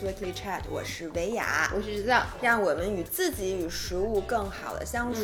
[0.00, 5.20] Simply Chat，我是维雅，我是知道，让我们与自己与食物更好的相处。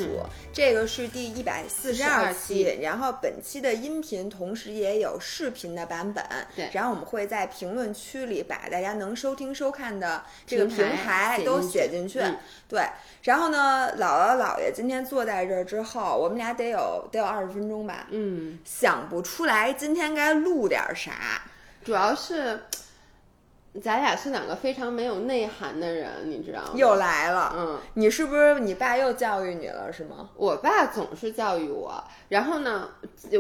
[0.53, 6.23] 这个是第一百四十二期，然后本期的音频同时也有视频的版本。
[6.55, 12.21] 对，然后我们会在评论区里把大家能收听收看的这个平台都写进去。
[12.69, 12.87] 对，
[13.23, 18.09] 然后呢，姥姥姥爷今天坐在这儿之后，我们俩得有得有二十分钟吧。
[18.11, 21.41] 嗯，想不出来今天该录点啥，
[21.83, 22.61] 主要是。
[23.83, 26.71] 咱俩是两个非常没有内涵的人，你知道吗？
[26.75, 30.31] 又来了，嗯，你是不是你爸又教育你了，是吗？
[30.37, 32.89] 我爸总是教育我，然后呢，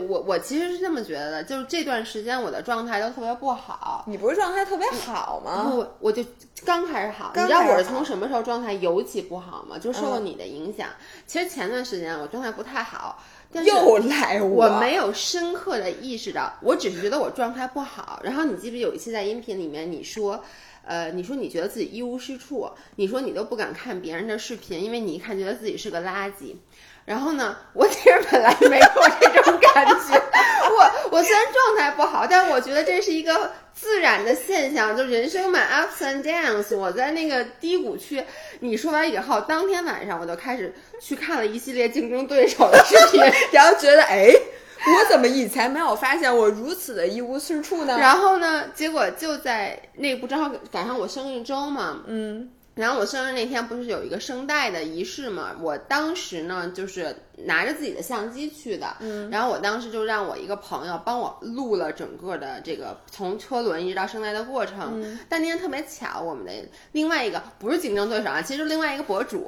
[0.08, 4.04] 我我其实是这么觉得的，就是这段时间我的状态都特别不好。
[4.06, 5.70] 你不是状态特别好吗？
[5.70, 6.24] 不，我就
[6.64, 7.32] 刚开始好。
[7.34, 9.78] 你知道我是从什么时候状态尤其不好吗？
[9.78, 10.88] 就受了你的影响。
[11.26, 13.18] 其实前段时间我状态不太好。
[13.64, 18.20] 又来我，我没有深刻的意识到，我只是觉得我状态不好。
[18.22, 20.42] 然后你记不记得有一期在音频里面你说，
[20.84, 26.56] 呃，你说你觉得自己一无是处，你说你都不敢看别人的视频，因为你一看觉得自己是个垃圾。
[27.04, 28.86] 然后呢，我其实本来没有
[29.20, 36.74] 这种感觉，我我虽然状态不好，但我觉得这是一个自然的现象，就人生嘛，ups and downs。
[36.74, 38.24] 我在那个低谷区，
[38.60, 43.20] 你说完以后，当天晚上我就开始去看了一系列竞争对手的视频，
[43.52, 47.98] 然后觉得，哎，我怎么以前没有发现我如此的一无是处呢？
[47.98, 52.50] 然后呢，结果就在那不正好赶上我生日周嘛，嗯。
[52.76, 55.56] 然后我生日那天不是有一个声带的仪式嘛？
[55.60, 65.02] 我当时呢就是拿着自己的相机去的，嗯，然后我当时就让我一个朋友帮我录了整个的这个从车轮一直到声带的过程。
[65.26, 66.52] 但那天特别巧，我们的
[66.92, 69.46] 另外一个不是竞争对手啊，其实另外一个博主。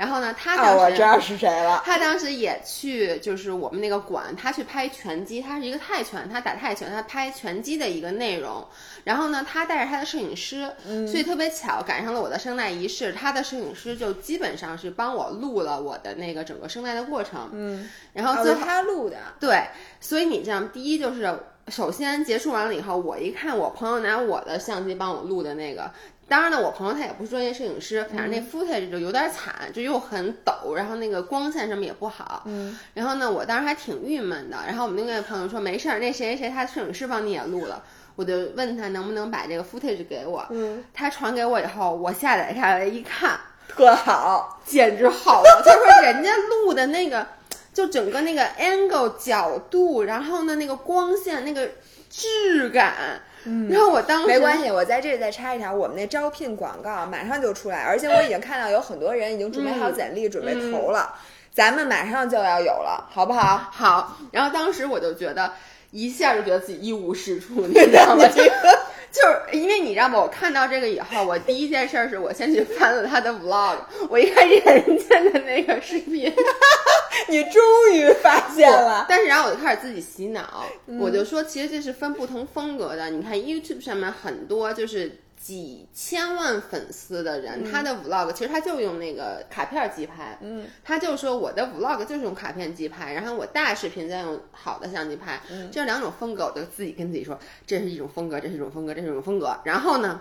[0.00, 1.82] 然后呢，他当时我知道是谁了。
[1.84, 8.66] 他当时也去，就是我们那个馆，他去拍拳击，他是一个泰拳，他打泰拳，他拍拳击的一个内容。
[9.04, 10.72] 然后呢，他带着他的摄影师，
[11.06, 17.50] 所以特别巧赶上了我的声带仪式，他的摄影师就基本上是帮我录了我的那个整个声带的过程。
[17.52, 19.18] 嗯，然后最后他录的。
[19.38, 19.62] 对，
[20.00, 21.38] 所以你这样，第一就是
[21.68, 25.90] 首先结束完了以后，我一看我朋友拿我的相机帮我录的那个。
[26.30, 32.44] 当然了，我朋友他也不是专业摄影师，反正那 footage 就有点惨，就又很抖，然后那个光线什么也不好。
[32.46, 34.56] 嗯，然后呢，我当时还挺郁闷的。
[34.64, 37.82] 然后我们那个朋友说没事儿，那谁谁谁他摄影师帮你也录了。
[38.14, 40.46] 我就问他能不能把这个 footage 给我。
[40.50, 43.36] 嗯，他传给我以后，我下载下来一看，
[43.68, 45.62] 特好，简直好了。
[45.64, 47.26] 他说人家录的那个，
[47.74, 51.68] 就整个那个 angle 角度，然后呢那个光线那个
[52.08, 53.20] 质感。
[53.44, 61.14] 嗯，然后我当时没关系，我在这里再插一条，我们那招聘广告马上就出来，而且我已经看到有很多人已经准备好简历，准备投了，
[61.52, 63.68] 咱们马上就要有了，好不好？
[63.72, 64.18] 好。
[64.32, 65.52] 然后当时我就觉得
[65.90, 68.24] 一下就觉得自己一无是处，你知道吗？
[69.12, 70.20] 这个就是因为你知道吗？
[70.20, 73.78] 我看到这个以后，我第一件事是我先去翻了他的 vlog，
[74.08, 76.32] 我一看人家的那个视频。
[77.28, 77.62] 你终
[77.92, 80.64] 于发现了， 但是然后我就开始自己洗脑，
[80.98, 83.10] 我就说其实这是分不同风格的。
[83.10, 95.40] 你看 YouTube 上面很多就是几千万粉丝的人，他的 Vlog 其实他就用那个卡片机拍，嗯，他就说我的 Vlog 就是用卡片机拍，然后我大视频再用好的相机拍，
[95.72, 99.58] 这两种风格，我就自己跟自己说，这是一种风格，这是一种风格，这是一种风格。
[99.64, 100.20] 然后呢？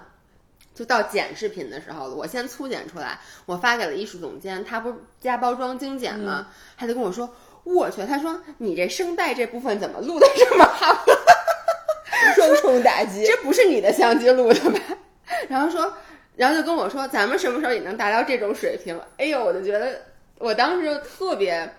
[0.75, 6.47] 就到剪视频的时候了，我先粗剪出来，我发给了艺术总监，他不是加包装精简吗？
[6.77, 7.29] 他就跟我说，
[7.65, 11.03] 我去，他说你这声带这部分怎么录的这么好？
[12.35, 14.79] 双重打击，这不是你的相机录的吧？
[15.47, 15.93] 然后说，
[16.35, 18.99] 然后就跟我说，咱们什么时候也能达到这种水平？
[19.17, 20.01] 哎呦，我就觉得
[20.37, 21.73] 我当时就特别。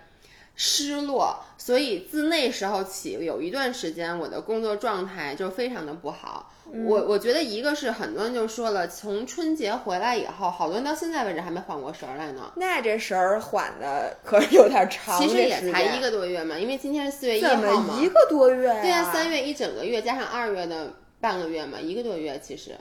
[0.63, 6.53] 失落，所以自那时候起，有一段时间我的工作状态就非常的不好。
[6.67, 12.53] 我我觉得一个是很多人就说了，从春节回来以后，好多人到现在为止还没缓过神来呢。
[12.57, 18.83] 那这神儿缓的可是有点长，其实也才一个多月嘛，因为今天是四月一号嘛，一个多月呀？
[18.83, 22.73] 对呀，三月一整个月加上二月的半个月嘛，一个多月其实。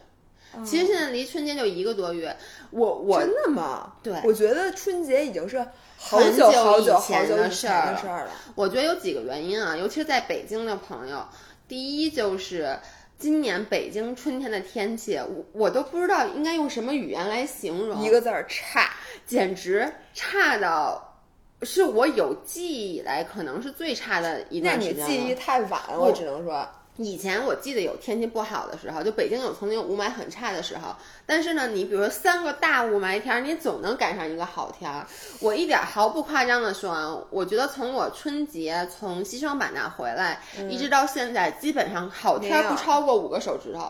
[0.65, 2.35] 其实现在离春节就一个多月，
[2.71, 3.93] 我我真的吗？
[4.01, 5.59] 对，我觉得春节已经是
[5.95, 7.93] 好久好久以前的事儿
[8.25, 8.31] 了。
[8.55, 11.23] 我觉得有几个原因啊，尤其是在北京的朋友，
[11.67, 12.77] 第一就是
[13.17, 18.89] 今年北京春天的天气，我我都不知道应该用什么语言来形容，一个字儿差，
[19.27, 21.21] 简直差到
[21.61, 24.97] 是我有记忆以来可能是最差的一段时间。
[24.97, 26.67] 那你记忆太晚了，我只能说。
[26.99, 30.93] 以前我记得有天气不好的时候，就北京有曾经有雾霾很差的时候。
[31.25, 35.07] 但是呢，你比如说三个大雾霾天，你总能赶上一个好天儿。
[35.39, 43.89] 我一点毫不夸张的说啊，我觉得从我春节从西双版纳回来，一直到现在，基本上好天不超过五个手指头。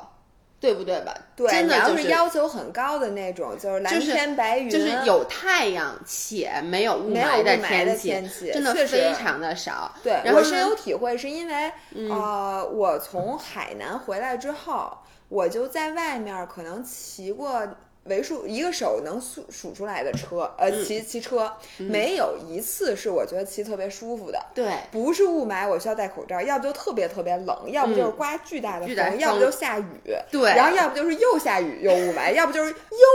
[0.60, 1.16] 对不对吧？
[1.36, 9.94] 对，真的就你要是要求很高的那种，就是蓝天白云，就是有太阳且没有雾霾的天气真的非常的少。
[10.04, 11.72] 对我深有体会，是因为、
[12.10, 14.98] 呃，我从海南回来之后，
[15.30, 17.68] 我就在外面可能骑过。
[18.10, 20.86] 为数一个手能数数出来的车，呃，嗯。
[20.86, 24.44] 骑骑车、没有一次是我觉得骑特别舒服的。
[24.54, 29.86] 对，不是雾霾，我需要戴口罩，要不就特别特别冷，要不就是刮巨大的风，嗯要不就下雨，
[30.32, 30.50] 对。
[30.56, 32.74] 然后要不就是又下雨又雾霾， 要不就是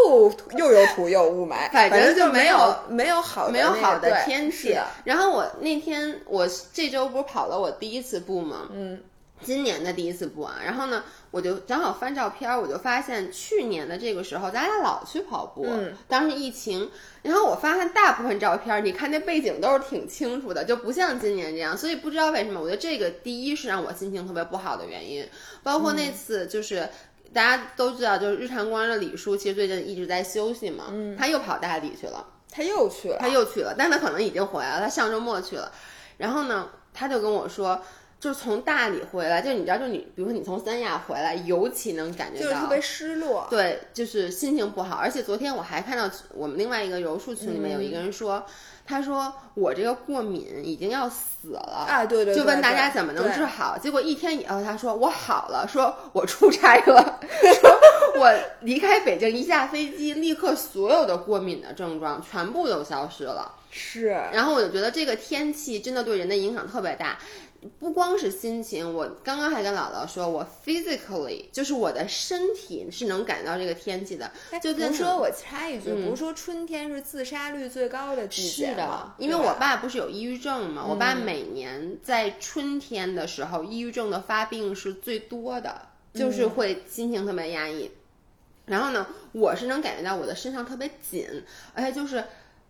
[0.09, 4.77] 又又有土又雾霾， 反正正就没有没有好没有好的天气。
[5.03, 8.69] 然后我那天我这周不是跑了我第一次步吗？
[8.73, 9.01] 嗯，
[9.45, 10.57] 今年的第一次步啊。
[10.65, 16.91] 然后呢，我就正好翻照片儿，我就发现去年的这个时候，咱俩老去跑步，嗯当时疫情。
[17.23, 21.77] 然后我发现大部分照片儿，你看那背景都是挺清楚的，就不像今年这样。
[21.77, 25.25] 所以不知道为什么，我觉得这个第一是让我心情特别不好的原因，
[25.63, 26.89] 包括那次就是。
[27.33, 35.73] 大家都知道，就是日常公园的李叔，其实最近一直在休息嘛，嗯，他又跑大理去了，他又去了，他又去了，但他可能已经回来了，他上周末去了。
[36.17, 37.83] 然后呢，他就跟我说，
[38.25, 43.47] 就是从大理回来，就你知道，就你比如说你从三亚回来，尤其能感觉到就是特别失落。
[43.51, 44.97] 对，就是心情不好。
[44.97, 48.43] 而且昨天我还看到我们另外一个柔术群里面有一个人说，
[48.87, 51.85] 他说我这个过敏已经要死了。
[51.87, 57.21] 啊，对对对，就问大家怎么能治好，结果一天以后他说我好了，说我出差了，
[57.61, 57.79] 说
[58.19, 58.33] 我
[58.63, 63.53] 离开北京一下飞机，立刻所有的过敏的症状全部都消失了。
[63.77, 67.19] 是，然后我就觉得这个天气真的对人的影响特别大，
[67.79, 74.31] 不光是心情，我刚刚还跟姥姥说，我 physically 就是我的身体是能感觉到这个天气的，
[74.63, 87.91] 就真的不说我插一句，嗯不是说春天是自杀率最高的季节是的，因为我爸不是有抑郁症嘛，我嗯爸每年在春天的时候，抑郁症的发病是最多的，就是会心情特别压抑。
[88.67, 91.27] 然后呢，我是能感觉到我的身上特别紧，
[91.75, 92.25] 而且就是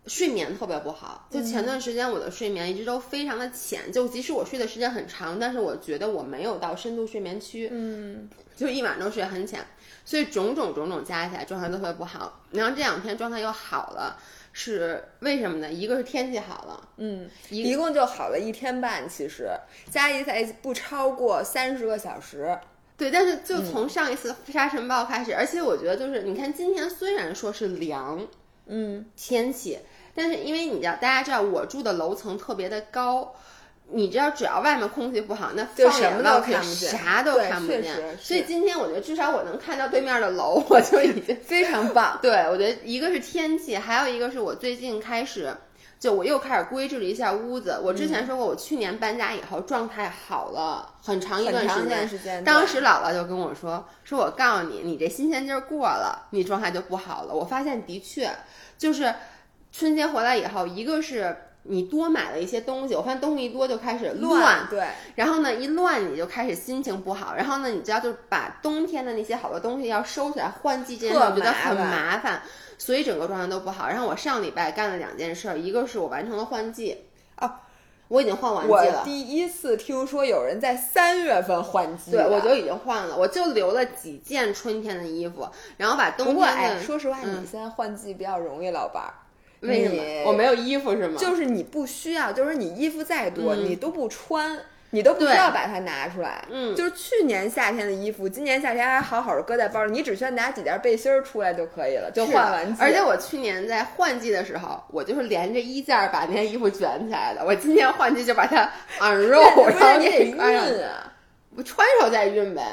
[0.07, 1.27] 睡眠特别不好。
[1.31, 7.69] 就前段时间我的睡眠一直都非常的浅，就即使我睡的时间很长，但是我觉得我没有到深度睡眠区。
[7.71, 9.65] 嗯，就一晚上都睡很浅，
[10.05, 12.41] 所以种种种种加起来状态都特别不好。
[12.51, 14.17] 然后这两天状态又好了，
[14.53, 15.71] 是为什么呢？
[15.71, 19.49] 一个是天气好了，嗯，一一共就好了一天半，其实
[19.89, 22.57] 加一才不超过三十个小时。
[22.97, 28.25] 对，但是就从上一次沙尘暴开始，而且我觉得就是你看今天虽然说是凉
[28.67, 29.77] 嗯，天气，
[30.15, 33.35] 但是因为你知道大家知道我住的楼层特别的高。
[33.87, 38.17] 你知道，只要外面空气不好，那放就什么都眼望去看不见啥都看不见。
[38.17, 42.17] 所以今天我觉得至少我能看到对面的楼， 我就已经 非常棒。
[42.23, 45.55] 对，我觉得一个是天气，还有一个是我最近开始，
[45.99, 47.79] 就我又开始规制了一下屋子。
[47.83, 51.87] 我之嗯前说过，我去年搬家以后状态好了很长一段时间。
[51.87, 58.31] 段时间，当时姥姥就跟我说：“说我告诉你，你这新鲜劲儿过了，你状态就不好了。”我发现的确，
[58.79, 59.13] 就是
[59.77, 72.41] 春节回来以后，一个是你多买了一些东西，我发现东西一多就开始乱，对，然后呢，一乱你就开始心情不好，然后呢，你知道就是把冬天的那些好多东西要收起来换季这件我觉得很麻烦，
[72.77, 73.89] 所以整个状态都不好。
[73.89, 76.97] 然后我上礼拜干了两件事儿，一个是我完成了换季，
[77.35, 77.63] 啊，
[78.07, 79.01] 我已经换完季了。
[79.03, 86.33] 第一次听说有人在三月份换季对，我就已经换了，我就留了几件春天的衣服，然后把冬天的。
[86.33, 89.13] 不过哎，说实话，嗯你现在换季比较容易，老板儿。
[89.65, 91.17] 为什么我没有衣服是吗？
[91.19, 94.57] 就是你不需要，就是你衣服再多，嗯你都不穿，
[94.91, 96.45] 你都不需要把它拿出来。
[96.49, 102.81] 嗯就是去年夏天的衣服，今年夏天还好好的搁在包里，你只需要拿几件背心儿出来就可以了，就换完季。
[102.81, 107.43] 而且我去年在换季的时候，我就是连着衣架把那件衣服卷起来的。
[107.45, 108.69] 我今年换季就把它
[108.99, 111.11] unroll，然后你得给穿上，熨啊。
[111.57, 112.63] 我穿上再熨呗。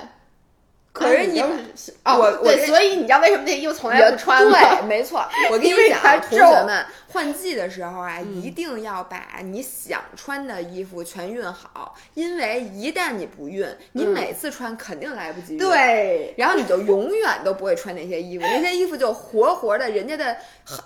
[0.92, 4.58] 可是你我我对，所以你知道为什么那衣服从来不穿吗？
[4.76, 5.24] 对，没错。
[5.50, 15.60] 我跟你讲啊，同学们，换季的时候啊，嗯一定要把你想穿的衣服全熨好，因为一旦你不熨，你嗯每次穿肯定来不及熨。。
[15.60, 20.36] 对，然后你就永远都不会穿那些衣服，那些衣服就活活的，人家的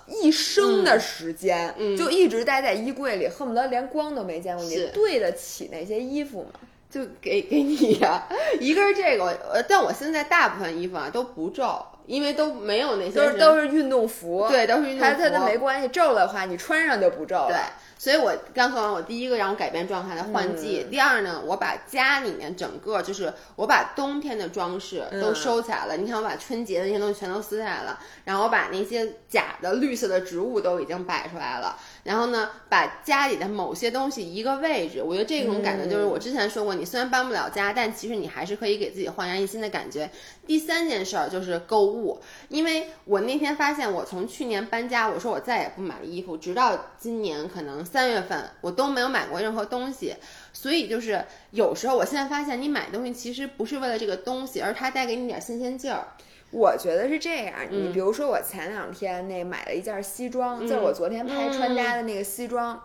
[0.07, 4.63] 一生的时间，嗯就一直待在衣柜里，恨不得连光都没见过。
[4.63, 6.59] 你对得起那些衣服吗？
[6.89, 8.27] 就给给你呀、
[8.59, 17.47] 一个是这个，呃，但我现在大部分衣服啊都不皱，因为都没有那些都是都是运动服，对，都是运动服，它它都没关系，皱的话你穿上就不皱了。
[17.49, 17.57] 对，
[17.97, 25.97] 所以我刚说完，我第一个让我改变状态的换季，嗯第二呢，我把家里面整个就是我把冬天的装饰都嗯收起来了。
[25.97, 31.77] 你看，我把春节的那些东西全都撕下来了，然后我把那些假的绿色的植物都已经摆出来了。
[32.03, 40.09] 然后呢，把家里的某些东西一个位置，我觉得这种感觉就是我之前说过，你虽然搬不了家，但其实你还是可以给自己焕然一新的感觉。
[40.45, 50.15] 第三件事儿就是购物，因为我那天发现，我从去年搬家，我说我再也不买衣服，直到今年可能三月份，我都没有买过任何东西。
[50.53, 56.05] 所以就是有时候，我现在发现，你买东西其实不是为了这个东西，而它带给你点新鲜劲儿。
[56.51, 62.81] 我觉得是这样，嗯你比如说我前两天那买了一件西装，就是我昨天拍穿搭的那个西装。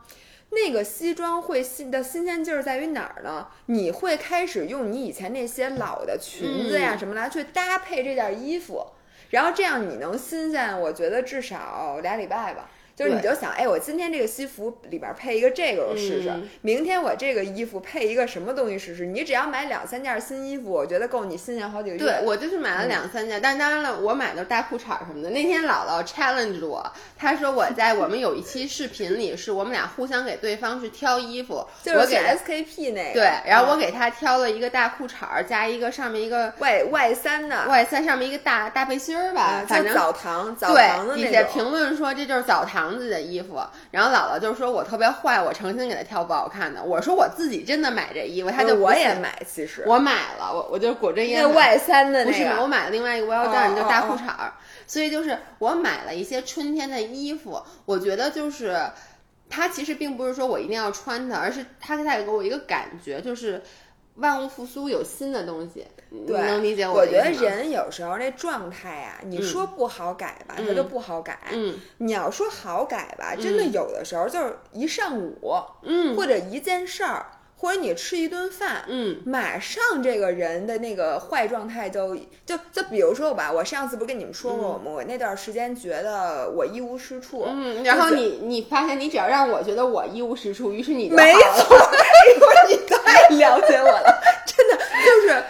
[0.54, 3.48] 那个西装会新的新鲜劲儿在于哪儿呢？
[3.66, 8.84] 你会开始用你以前那些老的裙子呀嗯什么来去搭配这件衣服，
[9.30, 12.68] 然后这样你能新鲜，我觉得至少俩礼拜吧。
[12.94, 19.06] 就是你就想，哎，我今天这个西服里边配一个这个，我试试；嗯明天我这个衣服配一个什么东西试试。
[19.06, 22.02] 你只要买两三件新衣服，我觉得够你新鲜好几个月。
[22.02, 25.30] 对我就是买了两三件，但当然了，我买的是大裤衩什么的。
[25.30, 26.84] 那天姥姥 challenge 我，
[27.16, 41.42] 她说我在我们有一期视频里，是我们俩互相给对方去挑衣服，就是我给 SKP 那个，对，然后我啊给她挑了一个大裤衩儿，加一个上面一个外外三的，外三，上面一个大大背心儿吧，反正澡堂澡堂的对，底下。
[41.52, 43.60] 评论说这就是澡堂子的衣服，
[43.90, 46.82] 然后姥姥就说我特别坏，我诚心给她挑不好看的。
[46.82, 49.84] 我说我自己真的买这衣服，她就，我也买，其实。
[49.86, 54.52] 我买了，我我就果真也买那外三的那不是买，我，买了另外一个 well 哦 done 就大哦裤衩儿，
[54.86, 58.78] 所以就是我买了一些春天的衣服，我觉得就是
[59.48, 63.62] 它其实并不是说我一定要穿它，而是它带给我一个感觉，就是
[64.16, 77.26] 万物复苏，有新的东西，你对能理解我觉得人有时候那状态啊，你说不好改吧，它就不好改；嗯你要说好改吧，真的有的时候就是一上午，嗯或者一件事儿，
[77.56, 84.90] 或者你吃一顿饭，嗯马上这个人的那个坏状态就就就比如说吧，我上次不是跟你们说过吗？
[84.92, 91.76] 我那段时间觉得我一无是处，嗯，然后你你发现你只要让我觉得我一无是处，于是你就没错，
[92.68, 95.42] 你太了解我了， 真的就是，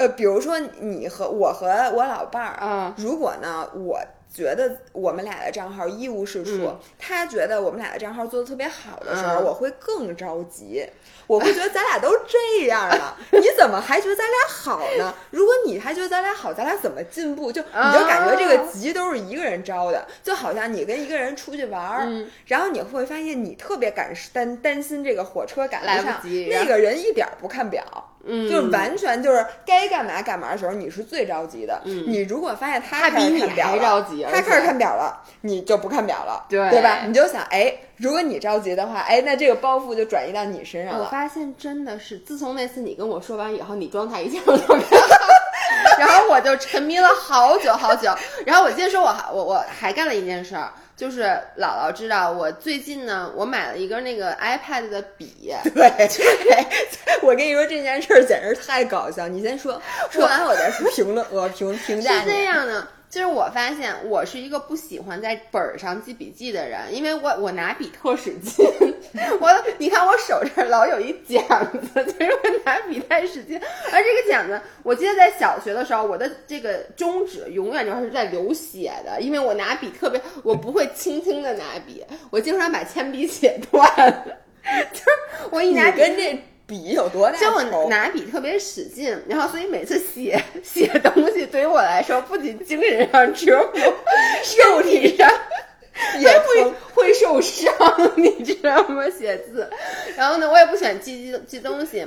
[0.00, 4.00] 呃，比如说你和我和我老伴儿，嗯如果呢，我
[4.32, 10.82] 觉得我们俩的账号一无是处，嗯他觉得我们俩的账号做的特别好的时候，嗯我会更着急。
[11.26, 15.14] 我会觉得咱俩都这样了，你怎么还觉得咱俩好呢？
[15.30, 17.52] 如果你还觉得咱俩好，咱俩怎么进步？
[17.52, 27.84] 就你就感觉这个啊急都是一个人招的，就好像你跟一个人出去玩儿，嗯然后你会发现你特别赶担担心这个火车赶不上，及那个人一点儿不看表。
[28.24, 31.80] 嗯，就完全就是该干嘛干嘛的时候，你是最着急的。
[31.84, 37.04] 嗯你如果发现他他开始看表了着急他开始看表了，你就不看表了，对对吧？
[37.06, 41.04] 你就想，哎，如果你着急的话，哎，那这个包袱就转移到你身上了。
[41.04, 45.06] 我发现真的是，自从那次你跟我说完以后，你状态一下就特别好，
[45.98, 48.14] 然后我就沉迷了好久好久。
[48.44, 51.22] 然后我接着说我还我我还干了一件事儿，就是
[51.58, 56.66] 姥姥知道我最近呢，我买了一根那个 iPad 的笔， 对对，
[57.22, 59.28] 我跟你说这件事儿简直太搞笑。
[59.28, 62.44] 你先说，说完我再评论，我评评价是这。
[62.44, 68.64] 样的，就是我发现我是一个不喜欢在本儿上记笔记的人，因为我我拿笔特使劲，
[69.40, 71.44] 我你看我手这儿老有一茧
[71.92, 73.60] 子， 就是我拿笔太使劲，
[73.92, 83.84] 而这个茧子，我记得在小学的时候，我的这个中指永远就是在流血的，因为我拿笔特别，我不会轻轻的拿笔，我经常把铅笔写断，
[84.92, 85.06] 就是
[85.50, 86.40] 我一拿笔跟这
[86.70, 87.88] 笔有多大就我？
[87.90, 93.80] 拿笔特别使劲，然后所以每次写写东西对于我来说，不仅精神上折磨，
[94.64, 95.28] 肉体上
[96.20, 97.74] 也还会会受伤，
[98.16, 99.04] 你知道吗？
[99.10, 99.68] 写字，
[100.16, 102.06] 然后呢，我也不喜欢记记记东西。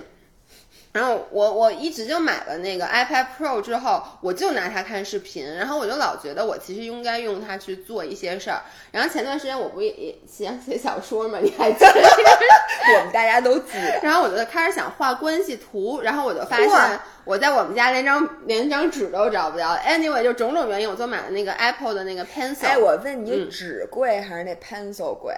[0.94, 8.62] 然后我我一直就买了那个 iPad Pro 之后，我就拿它看视频，然后我就老觉得我其实应该用它去做一些事儿。
[8.92, 11.88] 然后前段时间我不也也写写小说嘛，你还记得？
[12.96, 14.00] 我们大家都记得。
[14.04, 19.76] 然后我就开始想画关系图，然后我就发现我在我们家连张连张纸都找不着。
[19.78, 22.66] Anyway，就种种原因，我就买了那个 Apple 的那个 Pencil。
[22.66, 25.34] 哎，我问你，嗯纸贵还是那 pencil 贵？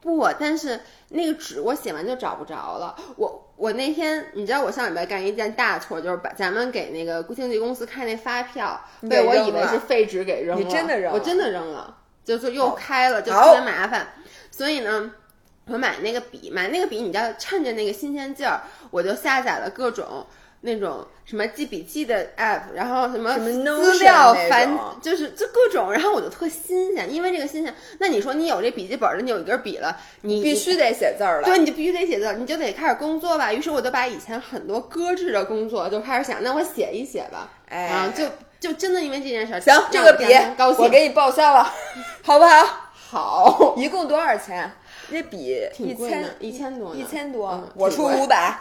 [0.00, 2.96] 不，但是那个纸我写完就找不着了。
[3.16, 8.78] 我我那天你知道我上礼拜干一件大错，就是把咱们给那个经纪公司开那发票，
[9.08, 10.62] 被我以为是废纸给扔了。
[10.62, 14.08] 你真的扔了我真的扔了，就就又开了，就好特别麻烦。
[14.50, 15.12] 所以呢。
[15.66, 20.26] 我买那个笔，买那个笔，你知道，趁着那个新鲜劲儿，我就下载了各种
[20.66, 27.74] 那种什么记笔记的 app，然后什么资料那繁，就是就各种，然后我就特新鲜，因为这个新鲜。
[27.98, 31.44] 那你说你有这笔记本了，你有一根笔了，你必须得写字儿了。
[31.46, 33.52] 对，你就必须得写字，你就得开始工作吧。
[33.52, 37.50] 于是我就把以前很多搁置的工作就开始想，那我写一写吧。
[37.68, 38.24] 哎啊，就
[38.58, 40.24] 就真的因为这件事儿，行，这个笔
[40.56, 41.70] 高兴，我给你报销了，
[42.24, 42.90] 好不好？
[43.10, 44.72] 好，一共多少钱？
[45.10, 48.58] 那笔一千挺贵的，一千多，一千多，嗯我出五百，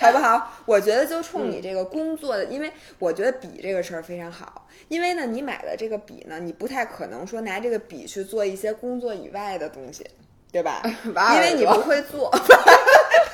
[0.00, 0.50] 好不好？
[0.64, 10.06] 我觉得就冲你这个工作的，因为我觉得笔这个事儿非常好，因为呢，你买的这个笔呢，你不太可能说拿这个笔去做一些工作以外的东西，
[10.50, 10.80] 对吧？
[11.34, 12.30] 因为你朵不会做，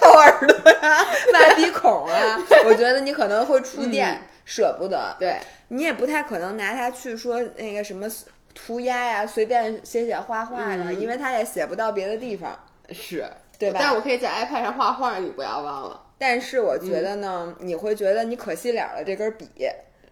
[0.00, 5.14] 掏耳朵呀、挖鼻孔啊，我觉得你可能会触电，舍不得。
[5.20, 8.08] 对，你也不太可能拿它去说那个什么
[8.54, 12.58] 涂鸦呀，随便写写画画的，嗯因为它也写不到别的地方。
[12.90, 13.25] 是，
[13.58, 16.00] 对吧但我可以在 iPad 上画画，你不要忘了。
[16.18, 19.46] 但是我觉得呢，你会觉得你可惜了了这根笔。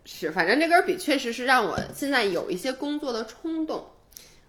[0.04, 3.86] 是，反正这根笔确实是让我现在有一些工作的冲动。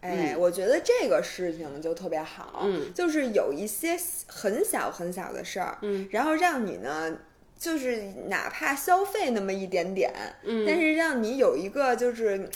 [0.01, 3.97] 哎，我觉得这个事情就特别好，嗯，就是有一些
[4.27, 7.17] 很小很小的事儿，嗯，然后让你呢，
[7.57, 10.11] 就是哪怕消费那么一点点，
[10.43, 10.63] 嗯。
[10.67, 12.47] 但是让你有一个就是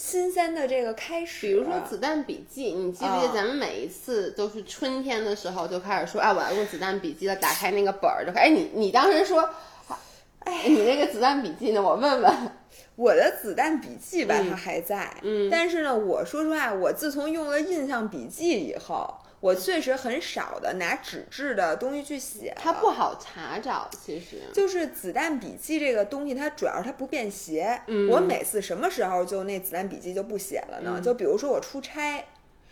[0.00, 1.48] 新鲜的这个开始。
[1.48, 3.32] 比如说子弹笔记，你记不记得啊。
[3.34, 9.50] 咱们每一次都是春天的时候就开始说，哎，我要用子弹笔记了，打开那个本儿就开，哎，你你当时说，
[10.38, 11.82] 哎，你那个子弹笔记呢？
[11.82, 12.32] 我问问，
[12.94, 14.50] 我的子弹笔记吧，嗯。
[14.50, 15.50] 它还在，嗯。
[15.50, 27.80] 但是呢，我说实话，我自从用了印象笔记以后，我确实很少的拿纸质的东西去写，它不好查找，其实，就是子弹笔记这个东西，它主要是它不便携。
[27.86, 31.00] 嗯我每次什么时候就那子弹笔记就不写了呢？
[31.00, 32.24] 就比如说我出差，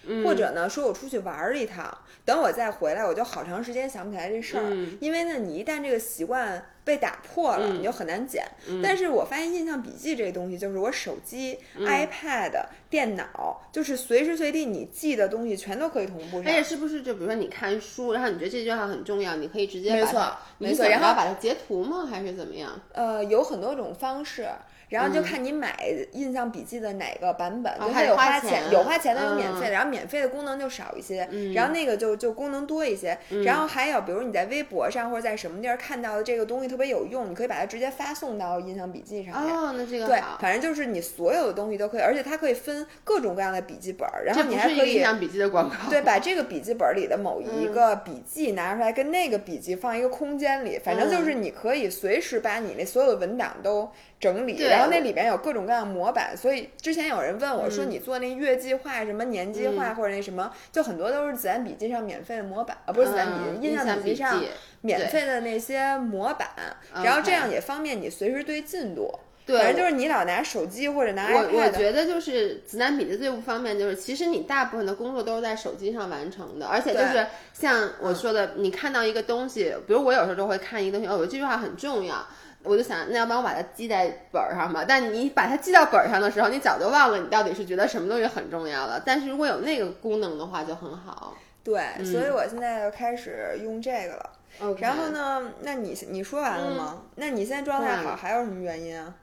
[0.07, 4.65] 嗯或者呢说我出去玩儿一趟，等我再回来，我就好长时间想不起来这事儿。
[4.67, 8.45] 嗯因为呢，你一旦这个习惯被打破了，嗯你就很难减。
[8.83, 12.53] 但是我发现印象笔记这东西，就是我手机、iPad、
[12.89, 16.53] 电脑，就是随时随地你记的东西全都可以同步上而。
[16.53, 22.07] 且是不是就比如说你看书，然后你觉得这句话很重要，你可以直接没错没错然后把它截图吗？
[22.09, 22.81] 还是怎么样？
[22.93, 24.49] 呃，有很多种方式，
[24.89, 25.77] 然后就嗯看你买
[26.13, 33.17] 印象笔记的哪个版本，就还得是有花花钱有花钱的，有免费嗯的，然后免费的功能就少一些，然后那个就就功能多一些。
[33.31, 39.55] 嗯然后还有，比如你在微博上或者在什么地儿看到的这个东西特别有用，你可以把它直接发送到印象笔记上面。
[39.55, 45.75] 哦，那这个对，，反正就是你所有的东西都可以，而且它可以分各种各样的笔记本儿，然后你还可以是印象笔记的广告。
[45.89, 56.37] 对，把这个笔记本里的某嗯一个笔记拿出来，跟那个笔记放一个空间里，反正就是嗯你可以随时把你那所有的文档都整理，然后那里边有各种各样的模板。
[56.37, 64.43] 所以之前有人问我说，嗯你做那月计划、什么年计划或者那什么，就很多都是子弹笔记上免费的模板，啊，不是子弹笔嗯记，印象笔记上
[64.81, 66.49] 免费的那些模板，
[66.95, 69.13] 然后这样也方便你随时对进度。
[69.45, 82.27] 对反正就是你老拿手机或者拿我我觉得就是子弹笔记最不方便，就是其实你大部分的工作都是在手机上完成的，而且就是像我说的，你看到一个东西，比如我有时候就会看一个东西，哦，我这句话很重要。
[82.67, 84.85] 我就想，那要不然我把它记在本儿上吧。
[84.87, 89.03] 但你把它记到本儿上的时候，你早就忘了你到底是觉得什么东西很重要了。
[89.05, 91.35] 但是如果有那个功能的话，就很好。
[91.65, 94.31] 对，所以我现在就开始用这个了。
[94.79, 95.09] 然后？
[95.09, 95.53] 呢？
[95.63, 97.03] 那你你说完了吗？
[97.17, 99.15] 那你现在状态好，还有什么原因啊？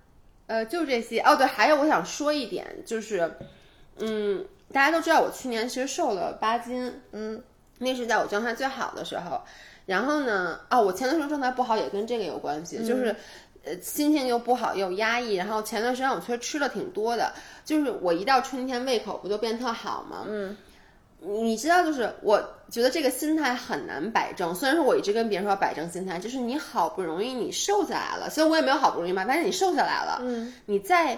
[0.47, 1.19] 呃，就这些。
[1.21, 3.31] 哦，对，还有我想说一点，就是，
[3.97, 7.41] 嗯，大家都知道我去年其实瘦了八斤，嗯，
[7.79, 9.41] 那是在我状态最好的时候。
[9.85, 13.15] 然后呢，哦，我前段时间状态不好也跟这个有关系，就是。
[13.65, 17.31] 呃，心情又不好又压抑，然后前段时间我确实吃了挺多的，
[17.63, 20.25] 就是我一到春天胃口不就变特好吗？
[20.27, 20.57] 嗯，
[21.21, 24.53] 你知道，就是我觉得这个心态很难摆正。
[24.53, 31.17] 虽然说我一直跟别人说要摆正心态，就是你好不容易你瘦下来了，所以我也没有好不容易吧，但是你瘦下来了，嗯，你再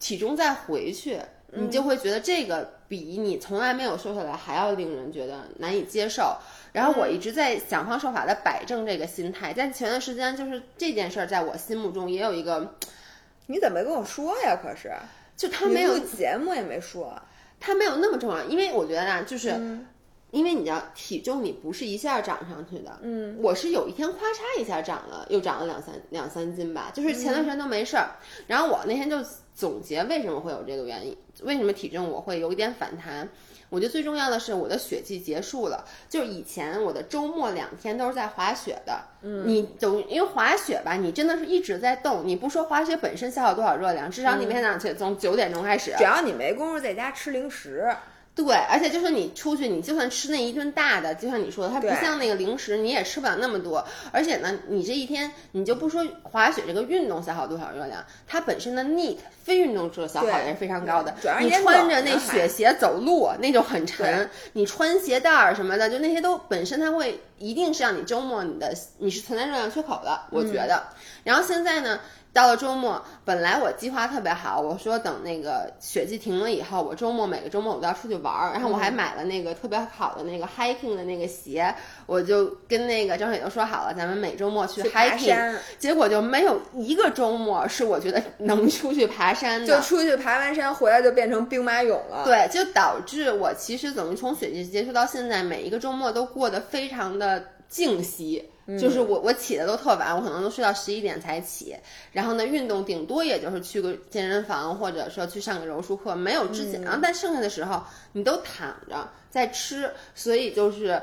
[0.00, 1.20] 体重再回去，
[1.52, 6.36] 你就会觉得这个比你从来没有瘦下来还要令人觉得难以接受。
[6.72, 12.74] 然后我一直在想方设法的摆正这个心态，但前段时间就是这件事儿在我心目中也有一个，
[13.46, 14.58] 你怎么没跟我说呀？
[14.62, 14.90] 可是
[15.36, 17.14] 就他没有节目也没说。
[17.60, 19.50] 他没有那么重要，因为我觉得啊，就是。
[19.50, 19.86] 嗯
[20.32, 28.08] 因为你知道体重你不是一下长上去的，嗯，我是有一天咔嚓一下长了，又长了两三两三斤吧，就是前段时间都没事儿。
[28.46, 29.18] 然后我那天就
[29.54, 33.28] 总结为什么会有这个原因，为什么体重我会有一点反弹。
[33.68, 47.90] 我觉得最重要的是我的雪季结束了，就是以前我的周末两天都是在滑雪的，嗯，你总因为滑雪吧，你真的是一直在动，你不说滑雪本身消耗多少热量，至少你每天早上起来从九点钟开始，只要你没工夫在家吃零食，
[48.34, 53.84] 对，而且就是你出去，你就算吃那一顿大的，就像你说的，它不像那个零食，你也吃不了那么多。
[54.10, 64.30] 而且呢，你这一天你就不说滑雪这个运动消耗多少热量，它本身的 NEAT 非运动热消耗也是非常高的你穿着那雪鞋走路，那就很沉。
[64.54, 70.82] 你穿鞋带儿什么的，就那些都本身它会一定是让你周末你的你是存在热量缺口的，我觉得。
[71.24, 71.98] 然后现在呢？
[72.34, 81.74] 到了周末，本来我计划特别好，我说等那个雪季停了以后，我周末每个周末我都要出去玩儿，然后我还买了那个特别好的那个 hiking 的那个鞋，
[82.06, 92.22] 我就跟那个张雪都说好了，咱们每周末去 hiking，山结果就没有一个周末是我觉得能出去爬山的，就出去爬完山回来就变成兵马俑了。
[92.24, 98.48] 对，就导致我其实等于从雪季结束到现在，每一个周末都过得非常的静息。
[98.80, 101.76] 就是我我起的都特晚，我可能都睡到十一点才起，
[102.12, 107.82] 然后呢，运动顶多也就是去个健身房，或者说去上个柔术课，没有之前，然后但剩下的时候
[108.12, 111.02] 你都躺着在吃，所以就是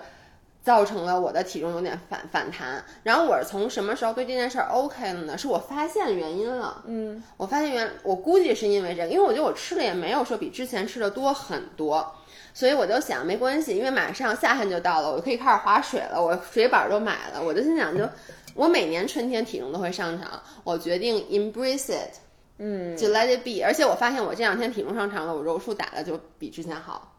[0.64, 2.82] 造成了我的体重有点反反弹。
[3.04, 5.38] 然后我是从什么时候对这件事儿 OK 了呢？
[5.38, 12.10] 是我发现原因了，嗯，我发现原我估计是因为这个，因为我觉得我吃的也没有说比之前吃的多很多。
[12.54, 18.08] 所以我就想没关系，因为马上夏天就到了，我可以开始划水了，我水板都买了，我就心想就，
[18.54, 22.16] 我每年春天体重都会上涨，我决定 embrace it，
[22.58, 23.64] 嗯，就 let it be。
[23.64, 27.16] 而且我发现我这两天体重上涨了，我柔术打的就比之前好，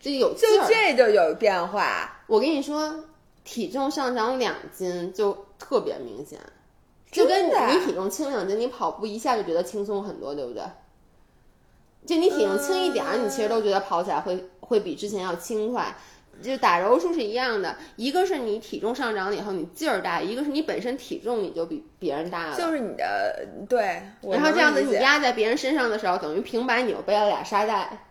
[0.00, 0.66] 就有劲就。
[0.66, 3.04] 这就有变化，我跟你说，
[3.44, 6.38] 体重上涨两斤就特别明显，
[7.10, 10.62] 就跟你你体重轻两斤，你跑步一下就觉得轻松很多，对不对？
[12.06, 15.94] 就你体重轻一点儿，你其实都觉得跑起来会会比之前要轻快。
[16.42, 22.56] 就打柔术是一样的，一个是你体重上涨了以后你劲儿大，一个是你本身体重你就比别人大了。
[22.56, 28.06] 就是你的对，然后这样子你压在别人身上的时候，等于平白你又背了俩沙袋。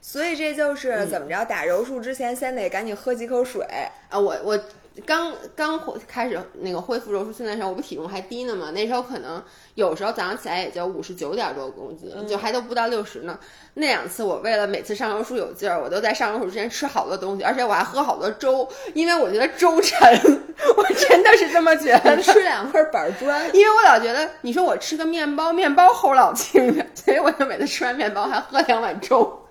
[0.00, 3.64] 所以这就是嗯怎么着，打柔术之前先得赶紧喝几口水。
[4.08, 4.58] 啊，我我
[5.06, 9.42] 刚刚开始那个恢复柔术训练的时候，我不体重还低呢嘛，那时候可能
[9.74, 13.38] 有时候早上起来也就五十九点多公斤，就还都不到六十呢。
[13.74, 19.98] 那两次我为了每次上柔术有劲儿，我都在上柔术之前吃好多东西，而且我还喝好多粥，因为我觉得粥沉，
[20.76, 22.20] 我真的是这么觉得。
[22.22, 29.46] 吃两块板砖，因为我老觉得，你说我吃个面包，面包齁老轻的， 所以我就每次吃完面包还喝两碗粥。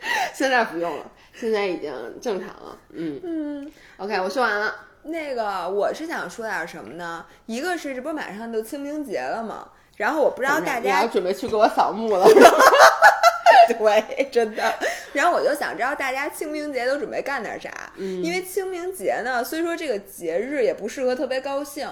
[0.34, 2.78] 现在不用了，现在已经正常了。
[2.90, 3.72] 嗯嗯。
[3.98, 4.74] ，OK，我说完了。
[5.04, 7.24] 那个我是想说点什么呢？
[7.46, 9.68] 一个是这不马上就清明节了吗？
[9.96, 12.26] 然后我不知道大你要家准备去给我扫墓了。
[13.78, 14.74] 对，真的。
[15.12, 17.70] 然后我就想知道大家清明节都准备干点啥？
[17.96, 21.88] 嗯因为清明节呢，虽说这个节日也不适合特别高兴，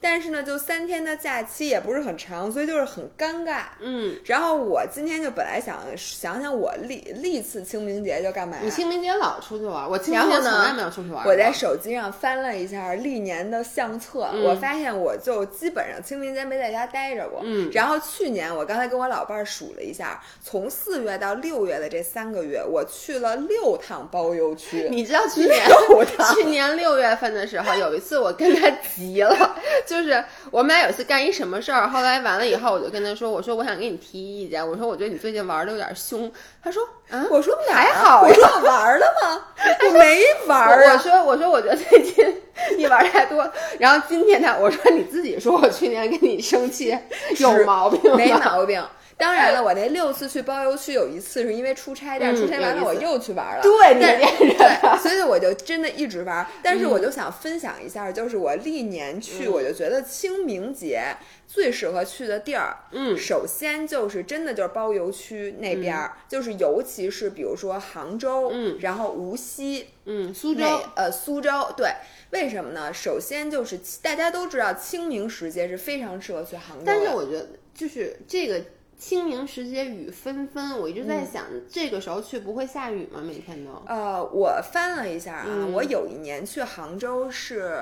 [0.00, 3.62] 但是呢，就三天的假期也不是很长，所以就是很尴尬。
[3.80, 8.62] 嗯，然后我今天就本来想想想我历历次清明节就干嘛呀？
[8.62, 11.32] 你清明节老出去玩，我清明节从来没有出去玩过。
[11.32, 17.40] 我在手机上翻了一下历年的相册，嗯我发现我就基本上清明节没在家待着过。
[17.42, 24.88] 嗯然后去年我刚才跟我老伴儿数了一下，从四月到六月的这三个月，我去了六趟包邮区。
[24.92, 36.30] 你知道去年六趟去年六月份的时候，有一次我跟他急了，就是我们俩有一次干一什么事儿，后来完了以后，我就跟他说，我说我想给你提意见，我说我觉得你最近玩的有点凶。
[36.62, 39.44] 他说，啊，我说还好呀我说我玩了吗？
[39.86, 40.92] 我没玩啊。
[40.92, 42.42] 我说我说我觉得最近
[42.76, 46.98] 你玩太多，然后今天他我说你自己说我去年跟你生气
[47.38, 48.82] 有毛病没毛病。
[49.18, 53.62] 当然了，我那六次去包邮区有一次是因为出差，但是出差完了我又去玩了。
[53.62, 56.46] 对你但这人对，所以我就真的一直玩。
[56.62, 61.16] 但是我就想分享一下，就是我历年去，嗯我就觉得清明节
[61.48, 71.90] 最适合去的地儿，嗯首先就是真的就是包邮区那边儿，就是尤其是比如说杭州，嗯然后无锡，嗯，苏州呃苏州，对，
[72.32, 72.92] 为什么呢？
[72.92, 78.60] 首先就是大家都知道清明时节是非常适合去杭州，但是我觉得就是这个
[78.98, 83.20] 清明时节雨纷纷，我一直在嗯想，这个时候去不会下雨吗？
[83.22, 83.70] 每天都。
[83.86, 87.78] 呃，我翻了一下啊，嗯我有一年去杭州是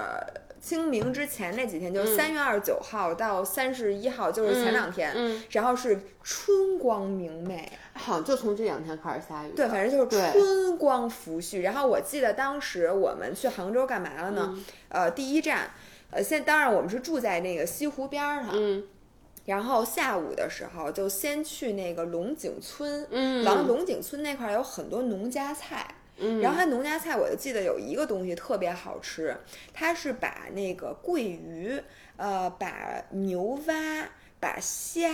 [0.61, 9.53] 清明之前那几天，就是三月二十九号到三十一号，就是前两天，嗯，然后是春光明媚，好像就从这两天开始下雨。
[9.55, 11.61] 对，反正就是春光拂煦。
[11.61, 14.51] 然后我记得当时我们去杭州干嘛了呢？
[14.53, 15.71] 嗯呃，第一站。
[16.11, 18.85] 呃，现当然我们是住在那个西湖边儿上，嗯
[19.45, 29.37] 然后下午的时候就先去那个龙井村，嗯，然后龙井村那块儿有很多农家菜，嗯，然后它农家菜，我就记得有一个东西特别好吃，
[29.73, 31.79] 它是把那个桂鱼，
[32.17, 34.09] 呃，把牛蛙，
[34.41, 35.11] 把虾，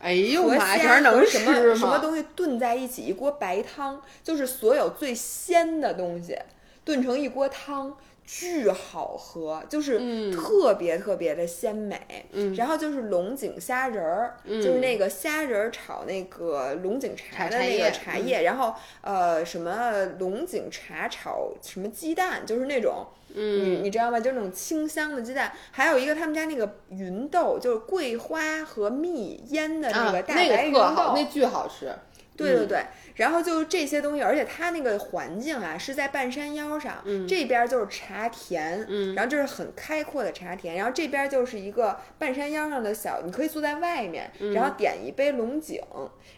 [0.00, 1.74] 哎呦河妈，这虾玩意儿能什么吃吗？
[1.76, 6.36] 什么东西炖在一起，一锅白汤，就是所有最鲜的东西
[6.84, 7.96] 炖成一锅汤。
[8.30, 12.26] 巨好喝，就是嗯特别特别的鲜美。
[12.32, 23.06] 嗯然后就是龙井虾仁儿，就是那个虾仁儿炒那个龙井茶的那个茶茶叶茶叶，然后呃什么龙井茶炒什么鸡蛋，就是那种。
[23.34, 24.18] 嗯你知道吗？
[24.18, 31.94] 就是那种清香的鸡蛋，还有一个他们家那个芸豆，就是桂花和蜜腌的那啊个，大白芸豆，那巨好吃。
[32.46, 32.84] 对对对，
[33.16, 37.26] 然后就这些东西，而且它那个环境啊是在半山腰上，嗯。
[37.26, 44.52] 这边就是茶田，然后这是很开阔的茶田，然后这边就是一个半山腰上的小，你可以坐在外面，嗯。
[44.54, 45.82] 然后点一杯龙井，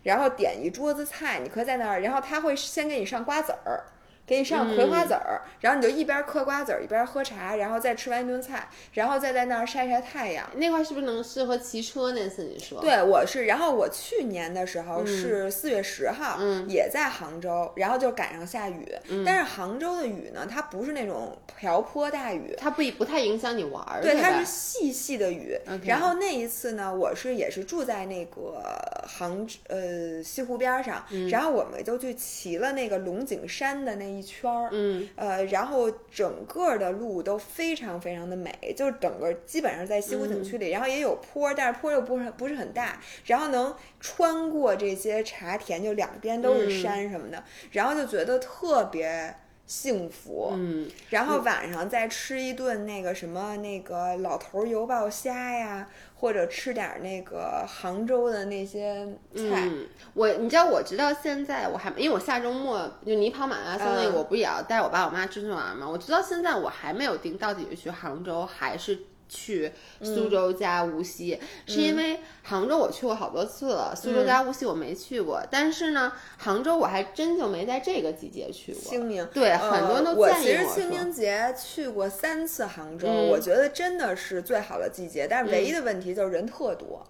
[0.03, 3.85] 然后点一桌子菜，你可以在那儿，然后他会先给你上瓜子儿。
[4.31, 10.49] 给你上葵嗯花籽儿，然后你就一边嗑瓜子儿一边喝茶，然后再吃完一顿菜，然后再在那儿晒晒太阳。
[10.55, 12.13] 那块是不是能适合骑车？
[12.13, 12.81] 那次你说？
[12.81, 16.39] 对，我是，然后我去年的时嗯候是四月十号，
[16.69, 18.87] 也在杭州，然后就赶上下雨。
[19.09, 25.59] 嗯但是杭州的雨呢，它不是那种瓢泼大雨，它不不太影响你玩儿，对，吧它是细细的雨。
[25.85, 28.63] 然后那一次呢，我是也是住在那个
[29.09, 34.69] 杭呃西湖边儿上，嗯然后我们就去骑了那个龙井山的那一圈儿。
[34.73, 49.35] 嗯，呃，然后整个的路都非常非常的美，就是整个基本上在西湖景区里，然后也有坡，但是坡又不是不是很大，然后能穿过这些茶田，就两边都是山什么的，然后就觉得特别
[49.67, 50.51] 幸福。
[50.55, 55.89] 嗯，然后晚上再吃一顿那个什么那个老头儿油爆虾呀，
[56.21, 59.65] 或者吃点儿那个杭州的那些菜。
[59.65, 65.89] 嗯，我你知道，我直到现在我还因为我下周末就你跑马拉松那我不也要带我爸我妈出去玩吗？
[65.89, 68.99] 我直到现在我还没有定到底是去杭州还是。
[69.31, 69.71] 去
[70.03, 75.41] 苏州加无锡，是因为杭州我去过好多次了，苏州加无锡我没去过。
[75.49, 78.83] 但是呢，杭州我还真就没在这个季节去过。
[78.83, 87.07] 清明对，呃很多人都我建议其实清明节去过三次杭州，嗯我觉得真的是最好的季节，但是唯一的问题就是人特多。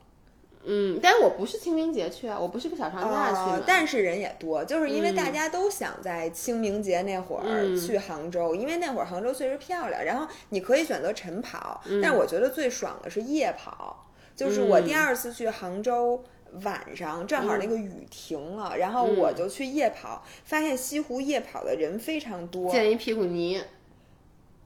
[0.64, 3.62] 嗯，但是我不是清明节去啊，我不是个小长假去。
[3.66, 10.05] 但是人也多，就是因为大家都想在清明节那会儿嗯去杭州，因为那会儿杭州确实漂亮。
[10.05, 14.07] 然后你可以选择晨跑，嗯但是我觉得最爽的是夜跑。
[14.37, 16.23] 就是我第二次去杭州。
[16.64, 23.62] 晚上正好那个雨停了，然后我就去夜跑，发现西湖夜跑的人非常多，溅一屁股泥。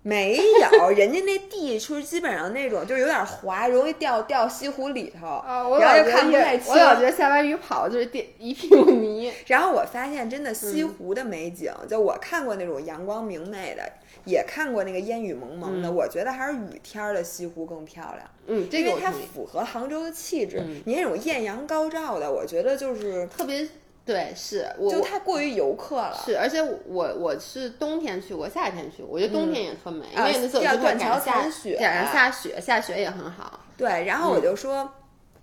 [0.06, 6.78] 没有，人家那地就是基本上那种就是有点滑，容易掉掉西湖里头，啊，我老觉得夜看不太清我。
[6.78, 9.32] 老觉得下完雨跑就是地一屁股泥。
[9.48, 13.82] 然后我发现，真的嗯西湖的美景，就我看过那种阳光明媚的，
[14.26, 19.26] 也看过那个烟雨蒙蒙的，我觉得还是雨天儿的西湖更漂亮，嗯，这因为它个我同意。
[19.34, 20.58] 符合杭州的气质。
[20.60, 23.66] 嗯你那种艳阳高照的，我觉得就是特别
[24.04, 26.20] 对，是我就太过于游客了。
[26.24, 33.60] 是，而且我我是冬天去过，夏天去过，我觉得冬天也特美，啊因为那次有第二机会断桥下残雪赶上下雪，下雪也很好。
[33.76, 34.90] 对，然后嗯我就说。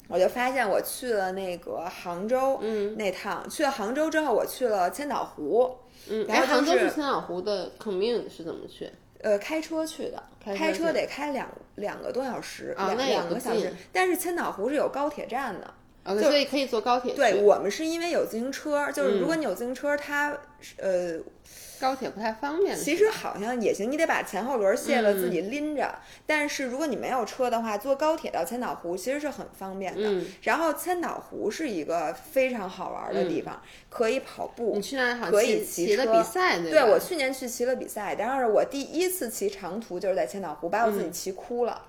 [0.07, 5.73] 我就发现我去了那个杭州，嗯那趟去了杭州之后，我去了千岛湖，
[6.09, 8.91] 嗯，然后哎，杭州是去千岛湖的 commute 是怎么去？
[9.21, 13.73] 呃，开车去的，开车得开两两个多小时，两个小时。
[13.93, 17.13] 但是千岛湖是有高铁站的，哦，所以可以坐高铁。
[17.13, 20.35] 对我们是因为有自行车，就是如果嗯你有自行车，它
[20.77, 21.19] 呃，
[21.79, 22.75] 高铁不太方便。
[22.75, 25.93] 其实好像也行，你得把前后轮卸了嗯自己拎着。
[26.25, 30.01] 但是如果你没有车的话，坐高铁到千岛湖其实是很方便的。
[30.09, 34.81] 嗯然后千岛湖是一个非常好玩的地方，可以跑步你。
[34.81, 36.83] 去那儿好像可以骑车比赛对对？
[36.91, 41.79] 我去年去骑了比赛，然后是我第一次骑长途就是在千岛湖，把我自己嗯骑哭了。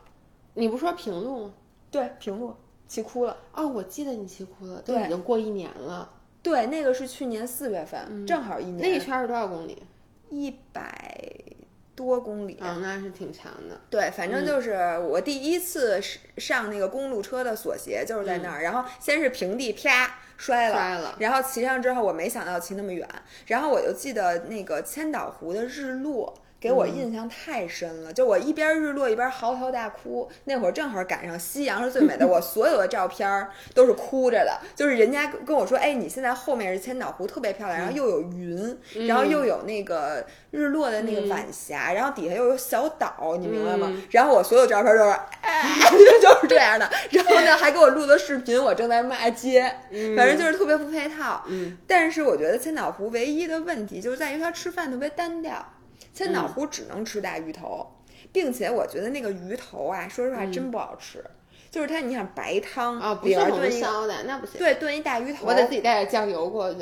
[0.54, 1.54] 你不说平路吗？
[1.90, 2.54] 对，平路
[2.88, 3.36] 骑哭了。
[3.54, 6.10] 哦，我记得你骑哭了，都对已经过一年了。
[6.42, 8.78] 对，那个是去年四月份，正好一年。
[8.78, 9.82] 嗯那一圈是多少公里？
[10.28, 11.24] 一百
[11.94, 12.58] 多公里。
[12.60, 13.80] 啊，那是挺长的。
[13.88, 18.62] 对，反正就是我第一次是上那个公路车的锁鞋，就是在那儿。
[18.62, 23.08] 然后先是平地啪摔了，嗯摔了然后骑上之后，我没想到骑那么远。
[23.46, 26.34] 然后我就记得那个千岛湖的日落。
[26.62, 30.30] 给我嗯印象太深了，就我一边日落一边嚎啕大哭。
[30.44, 34.56] 那会儿正好赶上夕阳是最美的， 我所有的照片儿都是哭着的。
[34.76, 43.88] 就是人家跟我说，哎，你现在后面是千岛湖，特别漂亮，然后又有云，然后又有那个日落的那个晚霞，然后底下又有小岛，你明白吗？
[43.92, 45.68] 嗯然后我所有照片都是，哎，
[46.22, 46.88] 就是这样的。
[47.10, 49.62] 然后呢，还给我录的视频，我正在骂街，
[50.16, 51.42] 反正就是特别不配套。
[51.48, 55.64] 嗯，但是我觉得千岛湖唯一的问题就是在于它吃饭特别单调，
[56.12, 57.86] 千岛湖只能吃大鱼头，
[58.32, 61.24] 并且我觉得那个鱼头啊，说实话真不好吃。
[61.70, 64.58] 就是它你想白汤啊，不里是红烧的，那不行。
[64.58, 66.80] 对炖一大鱼头，我得自己带点酱油过去，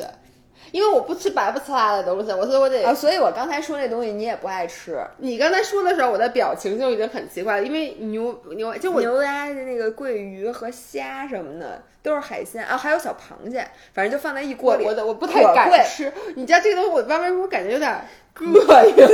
[0.72, 2.84] 因为我不吃白不呲啦的东西，我所以我得。
[2.84, 5.00] 啊，所以我刚才说那东西你也不爱吃。
[5.18, 13.64] 你刚才说的时候，我的表情就已经很奇怪了，因为牛牛就我牛蛙的那个桂鱼和虾什么的都是海鲜啊，还有小螃蟹，
[13.94, 14.82] 反正就放在一锅里。
[14.82, 18.04] 我我的我不太敢吃，你知道这个东西我外面我感觉有点
[18.40, 19.08] 膈应。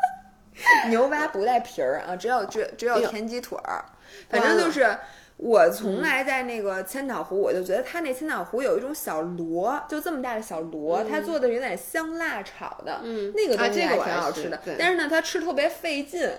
[0.90, 3.84] 牛蛙不带皮儿啊，只有只只有田鸡腿儿，
[4.28, 4.96] 反正就是。
[5.36, 14.56] 我从来在那个千岛湖，我就觉得它那千岛湖有一种小螺，就这么大的小螺，它做的有点香辣炒的，嗯那个啊这个东西挺好吃的。
[14.64, 16.30] 对但是呢，它吃特别费劲。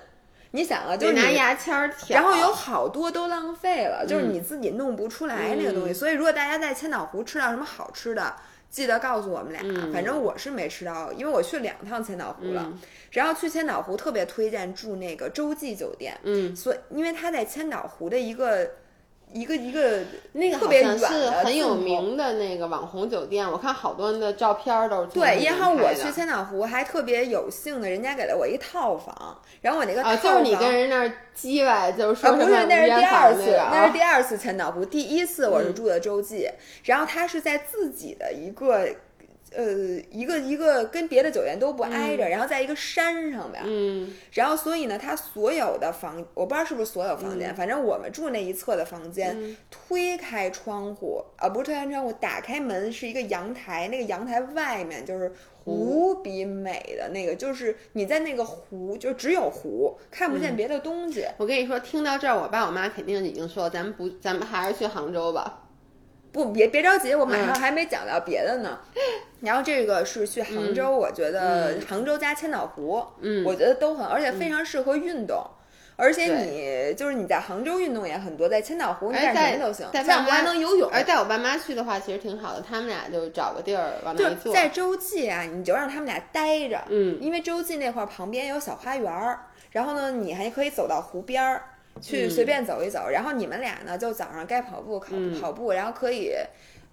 [0.51, 5.91] 你想啊，就是拿牙签儿挑，然后有好多都浪费了，就是你自己弄不出来那个东西。
[5.91, 8.33] 嗯所以如果大家在千岛湖吃到什么好吃的，
[8.75, 9.61] 记得告诉我们俩。
[9.63, 12.69] 嗯反正我是没吃到，因为我去两趟千岛湖了。
[13.11, 18.69] 然后去千岛湖特别推荐住那个洲际酒店，嗯，所以因为它在千岛湖的一个
[19.33, 19.99] 一个一个
[20.31, 34.85] 那个特别远是很有名的那个网红酒店，我看好多人的照片儿都是对，然后我去千岛湖还特别有幸的，人家给了我一套房，然后我那个套啊，就是你跟人那儿叽歪，就是啊，说什么不是，那是第二次，那是第二次千岛湖。
[34.85, 36.49] 第一次我是嗯住的洲际，
[36.85, 38.87] 然后他是在自己的一个，
[39.55, 39.63] 呃，
[40.11, 55.31] 一个一个跟别的酒店都不挨着，然后在一个山上边，嗯然后所以呢，它所有的房，我不知道是不是所有房间，嗯反正我们住那一侧的房间，推开窗户，啊，不是推开窗户，打开门是一个阳台，那个阳台外面就是。
[55.67, 61.25] 无比美的那个，就是你在那个湖，就只有湖，看不嗯见别的东西。
[61.37, 65.64] 我跟你说，听到这儿，我爸我妈肯定已经说，咱们不，咱们还是去杭州吧。
[66.35, 68.77] 不，别别着急，我马嗯上还没讲到别的呢。
[69.39, 75.41] 然后这个是去杭州，我觉得杭州加千岛湖，嗯我觉得都很，而且非常适合运动。
[75.97, 80.91] 而且你就是你在杭州运动也很多，在千岛湖你干什么都行，千岛湖还能游泳。
[80.91, 84.51] 而带我爸妈去的话，其实挺好的，他们俩就找个地儿往那一坐。
[84.51, 89.39] 就在洲际啊，你就让他们俩待着，嗯因为洲际那块儿旁边有小花园儿，
[89.71, 91.63] 然后呢，你还可以走到湖边儿
[92.01, 96.33] 去嗯随便走一走，然后你们俩呢就早上该跑步跑嗯跑步，然后可以。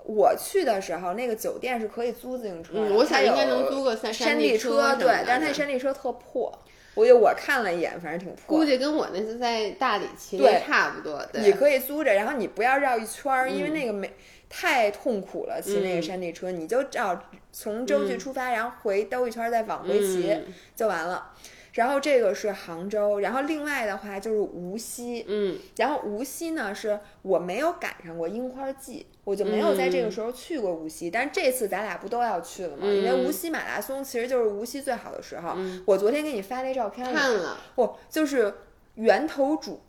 [0.05, 6.53] 我去的时候，那个酒店是可以租自行车的，嗯我想应该能租个山山地车，对但是它山地车特破，
[6.97, 8.65] 我就我看了一眼，反正挺破估。
[8.65, 11.25] 计跟我那次在大理骑的差不多。
[11.33, 14.13] 对你可以租着，然后你不要绕一圈儿，因为嗯那个没
[14.51, 17.17] 太痛苦了，骑那个嗯山地车，你就照
[17.53, 21.31] 从洲际嗯出发，然后回兜一圈儿再往回骑、嗯就完了。
[21.73, 31.11] 然后这个是杭州，然后另外的话就是无锡，嗯然后无锡呢是我没有赶上过樱花季，我就没有在这个时候去过无锡。
[31.11, 32.87] 但是这次咱俩不都要去了吗？
[32.87, 35.55] 因为嗯无锡马拉松其实就是无锡最好的时候。
[35.57, 38.53] 嗯我昨天给你发那照片儿，看了，不就是
[38.97, 39.81] 源头主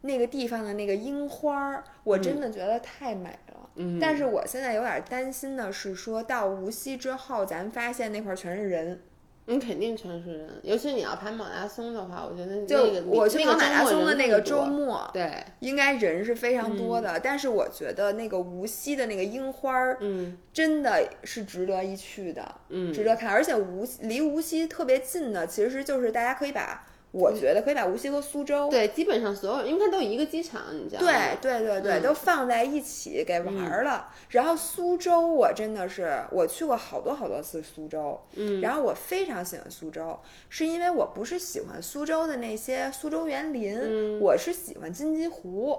[0.00, 3.68] 那个地方的那个樱花儿，我真的觉得太美了。
[3.74, 9.02] 嗯，但是我现在有点担心的是，说到无锡之后，咱发现那块儿全是人。
[9.48, 17.20] 你肯定全是人，尤其你要跑马拉松的话，我觉得就那个我去那个跑马拉松的那个周周末对，应该人是非常多的。
[17.20, 23.30] 但是我觉得那个无锡的那个樱花儿嗯真的是值得一去的，嗯，值得看。
[23.30, 26.84] 而且无离无锡特别近的，其实就是大家可以把，
[27.18, 31.10] 我觉得可以把无锡和苏州对，基本上所有，因为它都有一个机场，你知道吗？
[31.40, 34.08] 对对对对，嗯都放在一起给玩儿了。
[34.28, 40.18] 然后苏州，我真的是我去过好多好多次苏州，嗯，然后我非常喜欢苏州，
[40.50, 45.78] 是因为我不是喜欢苏州的那些苏州园林，嗯我是喜欢金鸡湖。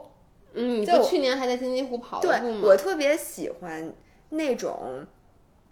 [0.53, 2.61] 嗯，你就去年还在金鸡湖跑步吗？
[2.63, 3.93] 我特别喜欢
[4.29, 5.05] 那种。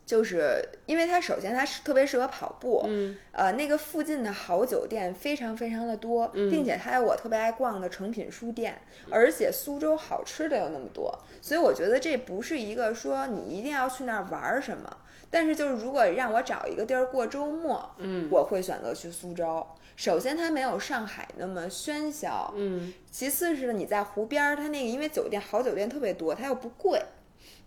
[0.06, 3.18] 就是因为它首先它是特别适合跑步，嗯。
[3.32, 6.50] 呃，那个附近的好酒店非常非常的多，嗯。
[6.52, 14.98] 并且它有我特别爱逛的成品书店，而且苏州好吃的有那么多，所以我觉得这不是一个说你一定要去那儿玩儿什么，
[15.32, 18.28] 但是就是如果让我找一个地儿过周末，嗯。
[18.32, 19.66] 我会选择去苏州。
[19.98, 27.02] 首先，它没有上海那么喧嚣，嗯其次是你在湖边儿，它那个因为酒店好酒店特别多，它又不贵，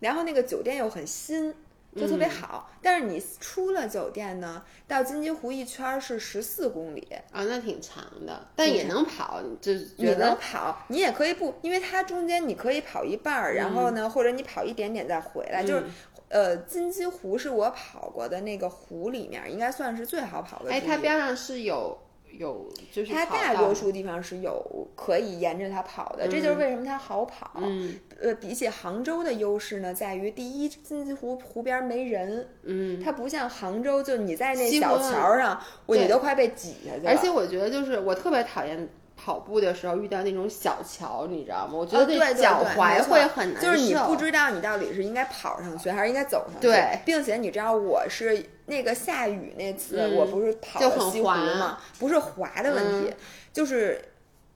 [0.00, 1.54] 然后那个酒店又很新，
[1.96, 2.30] 就特别嗯。
[2.30, 2.70] 好。
[2.82, 15.90] 但是你出了酒店呢，到金鸡湖一圈儿是十四公里，啊，那挺长的，但也能跑，就你能跑，你也可以不，因为它中间你可以跑一半儿，然后呢，或者你跑一点点再回来，就是嗯。
[16.30, 20.70] 呃，金鸡湖是我跑过的那个湖里面，应该算是最好跑的。
[20.70, 21.98] 哎，它边上是有
[22.38, 27.50] 有就是它大多数地方是有可以沿着它跑的，这就是为什么它好跑。
[27.56, 37.10] 嗯呃，比起杭州的优势呢，在于第一，金鸡湖湖边没人，嗯，它不像杭州，就你在那小桥上，你都快被挤下去了。
[37.10, 38.88] 而且我觉得就是我特别讨厌
[39.22, 41.74] 跑步的时候遇到那种小桥，你知道吗？
[41.74, 43.66] 我觉得对对脚踝会很难受。
[43.66, 46.68] 就是你不知道你到底是应该跑上去还是应该走上去。
[46.68, 51.78] 对，并且你知道我是那个下雨那次，嗯我不是跑西湖吗？
[51.98, 53.16] 不是滑的问题，嗯
[53.52, 54.00] 就是。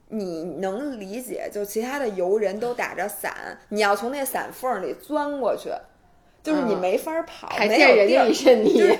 [0.09, 5.71] 你能理解，就其他的游人都打着伞，你要从那伞缝里钻过去，
[6.43, 8.55] 就是你嗯没法跑，还没有地儿是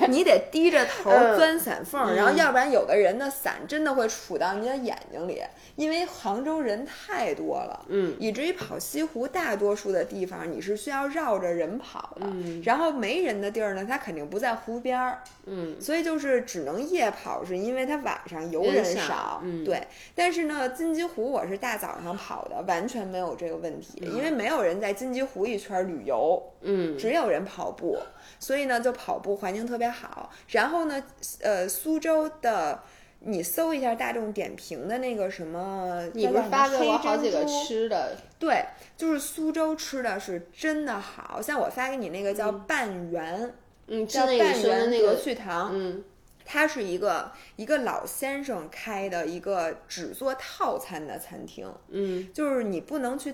[0.08, 5.42] 你得低着头嗯钻伞缝，嗯然后要不然有的人的伞真的会杵到你的眼睛里，
[5.76, 19.86] 因为杭州人太多了，嗯，以至于跑西湖大多数的地方你是需要绕着人跑的，嗯然后没人的地儿呢，它肯定不在湖边儿，嗯所以就是只能夜跑，是因为它晚上游人少，少嗯对。
[20.16, 27.98] 但是呢，金鸡湖我是大早上跑的，完全没有这个问题，因为没有人在金鸡湖一圈旅游，嗯只有人跑步，
[28.40, 30.32] 所以呢，就跑步环境特别好。
[30.48, 31.04] 然后呢，
[31.42, 32.82] 呃，苏州的。
[33.26, 38.18] 你搜一下大众点评的那个什么，你不是发给我好几个吃的？
[38.38, 38.66] 对，
[38.98, 43.54] 就是苏州吃的是真的好，像我发给你那个叫半圆，
[43.88, 46.04] 嗯，叫半圆那个，趣堂，嗯
[46.44, 53.34] 它是一个一个老先生开的一个只做套餐的餐厅，嗯就是你不能去，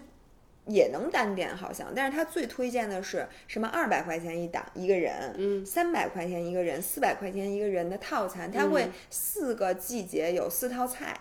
[0.69, 11.13] 也能单点好像，但是他最推荐的是什么二百块钱一档一个人，嗯三百块钱一个人，四百块钱一个人的套餐，他会四个季节有四套菜。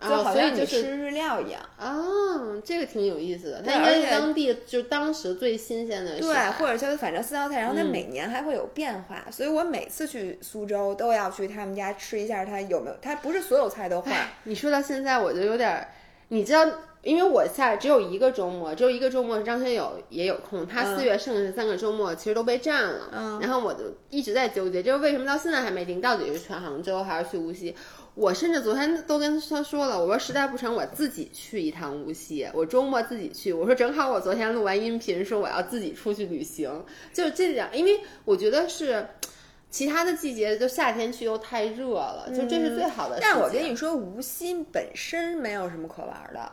[0.00, 3.62] 就啊好像你吃日料一样，哦，这个挺有意思的。
[3.62, 12.96] 对它应该是当地就当时最新鲜的对，或者就是反正四道菜，然后它嗯每年还会有变化，所以我每次去苏州都要去他们家吃一下，它有没有？
[13.00, 15.88] 它不是所有菜都换，你说到现在，我就有点儿，
[16.28, 16.66] 你知道，
[17.04, 23.10] 因为我下只有一个周末，只有一个周末是张学友也有空，他嗯四月剩下三个周末其实都被占了。
[23.12, 23.80] 嗯然后我就
[24.10, 27.74] 一直在纠结，就是为什么到现在还没定，到底是去杭州还是去无锡？
[28.14, 33.52] 我甚至昨天都跟他说了，我说实在不成，我自己去一趟无锡，我周末自己去。
[33.52, 39.06] 我说正好我昨天录完音频，说我要自己出去旅行，就这两，因为我觉得是。
[39.70, 43.16] 其他的季节就夏天去又太热了，就这是最好的。
[43.16, 46.52] 嗯但我跟你说，无锡本身没有什么可玩的，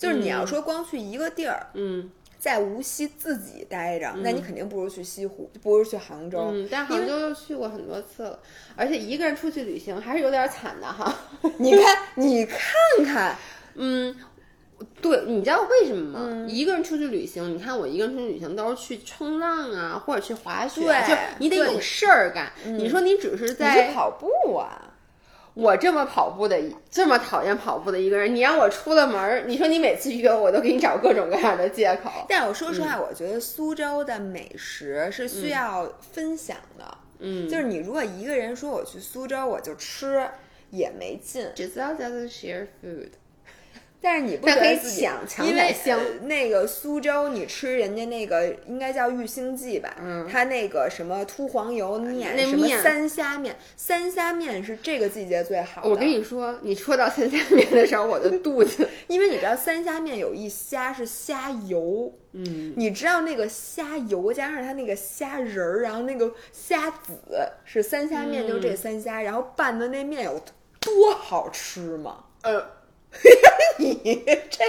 [0.00, 6.48] 就是你要说光去一个地儿，嗯在无锡自己待着，那你肯定不如去西湖，不如去杭州。
[6.54, 8.38] 嗯，但杭州又去过很多次了，
[8.74, 11.14] 而且一个人出去旅行还是有点惨的哈。
[11.58, 12.58] 你看，你看
[13.04, 13.36] 看，
[13.74, 14.16] 嗯，
[15.02, 16.20] 对，你知道为什么吗？
[16.32, 22.50] 嗯一个人出去旅行，你看我一个人出去旅行都是去冲浪啊，或者去滑雪，对就你得有事儿干。
[22.64, 24.89] 你说你只是在去跑步啊？
[25.54, 32.10] 我这么跑步的，这么讨厌跑步的一个人，你让我出了门儿，你说你每次约我，我都给你找各种各样的借口。
[32.28, 36.98] 但我说实话，我觉得苏州的美食是需要分享的。
[37.18, 40.26] 嗯，就是你如果一个人说我去苏州我就吃，
[40.70, 41.46] 也没劲。
[41.54, 43.10] Guzo doesn't share food。
[44.02, 45.74] 但是你不可以觉得自己抢抢因为
[46.22, 49.94] 那个苏州，你吃人家那个应该叫玉兴记吧？
[50.00, 55.88] 嗯它那个什么秃黄油面，什么那面三虾面，三虾面是这个季节最好的。
[55.88, 67.12] 我跟你说，你说到三虾面的时候，我的肚子， 因为你知道三虾面有一虾是虾油，嗯，你知道那个虾油加上它那个虾仁儿，然后那个虾籽
[67.64, 70.40] 是三虾面，就这三虾，然后拌的那面有
[70.80, 72.24] 多好吃吗？
[72.42, 72.64] 呃，
[73.78, 73.94] 你
[74.50, 74.64] 这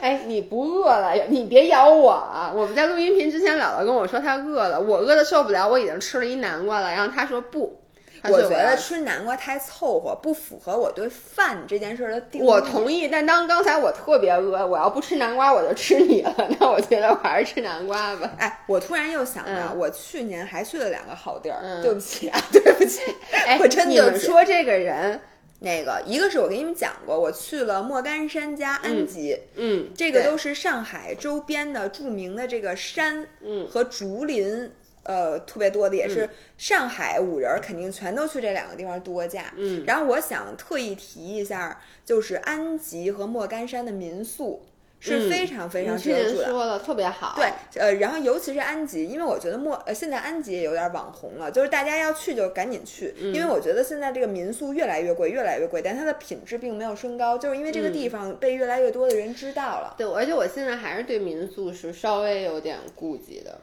[0.00, 1.12] 哎，你不饿了？
[1.28, 2.50] 你别咬我啊！
[2.54, 6.90] 我们在录音频之前，姥姥跟我说她饿了，我饿的受不了，我已经吃了一南瓜了。
[6.90, 7.80] 然后她说不，
[8.22, 12.44] 她我觉得吃南瓜太凑合，不符合我对饭这件事儿的定义。
[12.44, 18.30] 我同意，但当刚才我特别饿，我要不吃南瓜我就吃你了，那我觉得我还是吃南瓜吧。
[18.38, 21.58] 哎，我突然又想到，嗯我去年还去了两个好地儿。
[21.62, 23.02] 嗯对不起啊，对不起，
[23.46, 24.18] 哎，我真的你们。
[24.18, 25.20] 说这个人，
[25.64, 34.70] 那个，一个是我给你们讲过，我去了莫干山加安吉，嗯，对这个都是上海周边的著名的这个山，嗯和竹林。
[35.06, 39.52] 呃，特别多的也是上海五人儿肯定全都去这两个地方度过假。
[39.54, 44.64] 嗯然后我想特意提一下，就是安吉和莫干山的民宿
[45.04, 46.44] 是嗯非常非常之值得住的。
[46.44, 59.94] 前说了特别好，对，呃，然后尤其是安吉，因为我觉得莫呃现在安吉也有点网红了，就是大家要去就赶紧去，因为我觉得现在这个民宿越来越贵，越来越贵，但它的品质并没有升高，就是因为这个地方被越来越多的人知道了。
[59.98, 63.58] 对，而且我现在还是对民宿是稍微有点顾忌的。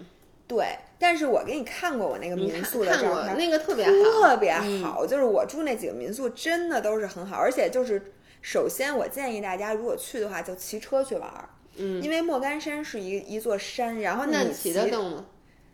[0.48, 0.66] 对，
[1.00, 8.12] 但是我给你看过我那个民宿的照片，那个特别好，特别嗯好，就是我住那几个民宿真的都是很好，而且就是
[8.42, 15.26] 首先我建议大家如果去的话就骑车去玩儿，嗯，因为莫干山是一一座山，然后那你骑骑得动吗？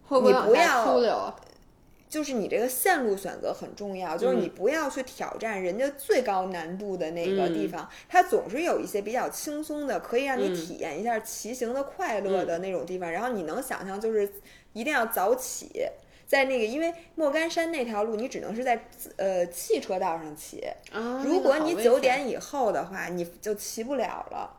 [0.07, 1.35] 会不会你往下不要出溜啊？
[2.09, 13.11] 就是你这个线路选择很重要，就是你不要去挑战人家最高难度的那个地方，它总是有一些比较轻松的，可以让你体验一下骑行的快乐的那种地方。
[13.11, 14.31] 然后你能想象，就是
[14.71, 15.85] 一定要早起，
[16.27, 18.79] 在那个因为莫干山那条路，你只能是在
[19.15, 20.61] 呃汽车道上骑。
[20.91, 24.53] 啊，如果你九点以后的话，你就骑不了了。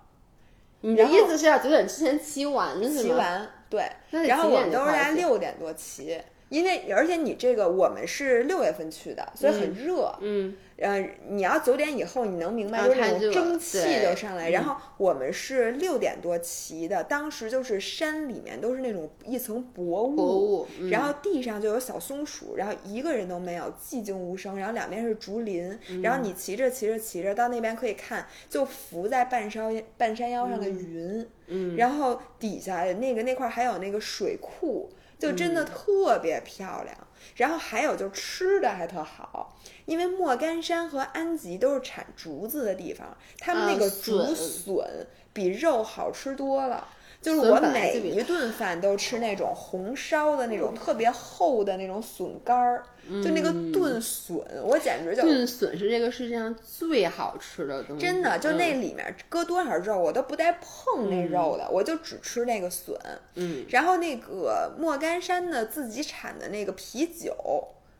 [0.80, 3.02] 你的意思是要九点之前骑完是吗？
[3.02, 3.90] 骑完，对，
[4.28, 10.14] 然后我们都是在六点多骑，因为而且你这个我们是六月份去的，所以很热。
[10.20, 14.50] 嗯，呃，你要九点以后，你能明白啊就是那种蒸汽就上来。
[14.50, 24.56] 然后我们是六点多骑的，当时就是山里面都是那种一层薄雾，薄雾嗯然后地上就有小松鼠，然后一个人都没有，寂静无声。
[24.56, 34.88] 然后两边是竹林，然后你骑着骑着骑着到那边可以看，就浮在半山半山腰上的云，嗯，然后底下那个那块儿还有那个水库，
[35.18, 36.96] 就真的特别漂亮。
[37.36, 46.88] 然后还有就吃的还特好，因为莫干山和安吉都是产竹子的地方，他们那啊个竹笋笋比肉好吃多了。
[47.20, 52.82] 就是我每一顿饭都吃那种红烧的那种特别厚的那种笋干儿，
[53.22, 62.96] 就那个炖笋，我简直就炖笋是这个世界上最好吃的东西，真的，就那嗯里面搁多少肉，我都不带碰那肉的，我就只吃那个笋。
[63.34, 67.34] 嗯，然后那个莫干山的自己产的那个啤酒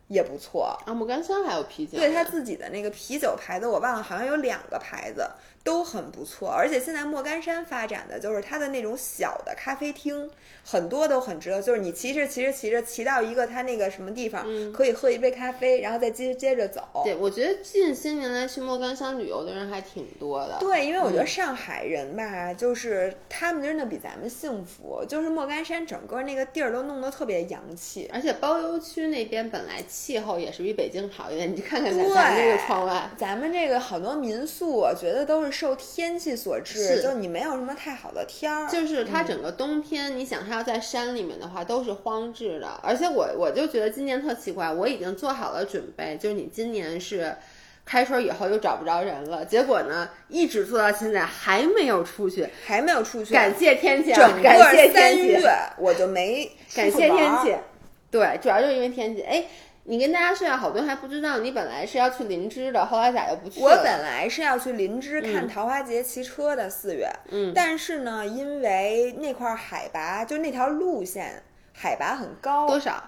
[0.07, 5.29] 也不错，啊，莫干山还有啤酒，对他自己的那个啤酒牌子，我忘了，好像有两个牌子
[5.63, 6.49] 都很不错。
[6.49, 10.29] 而且现在莫干山发展的就是它的那种小的咖啡厅，
[10.63, 11.61] 很多都很值得。
[11.61, 16.81] 就是你骑着骑着骑着骑到一个它那个什么地方，可以喝一杯咖啡，然后再接接着走。
[16.95, 20.57] 嗯对，我觉得近些年来去莫干山旅游的人还挺多的。
[20.59, 25.03] 对，因为我觉嗯得上海人吧，就是他们真的比咱们幸福。
[25.07, 38.67] 就是莫干山整个那个地儿都弄得特别洋气，而且包邮区那边本来气候也是比北京好一点，你看看咱对咱这个窗外，咱们这个好多民宿，我觉得都是受天气所致，是就你没有什么太好的天儿。
[38.67, 42.79] 就是它整个冬天，你想它要在山里面的话，都是荒置的。
[42.83, 47.35] 而且我我就觉得今年特奇怪，我已经做好了准备，就是你今年是
[47.85, 57.55] 开春以后又找不着人了，结果呢一直做到现在还没有出去，还没有出去，感谢天气啊，整个感谢三天气月，我就没感谢天气。
[58.11, 59.21] 对，主要就是因为天气。
[59.21, 59.45] 哎，
[59.89, 63.65] 你跟大家炫耀，好多人还不知道，你本来是要去林芝的，后来咋又不去了？
[63.65, 71.41] 我本来是要去林芝看桃花节骑车的，四月，嗯但是呢，因为那块儿海拔，就那条路线
[71.73, 73.03] 海拔很高，多少？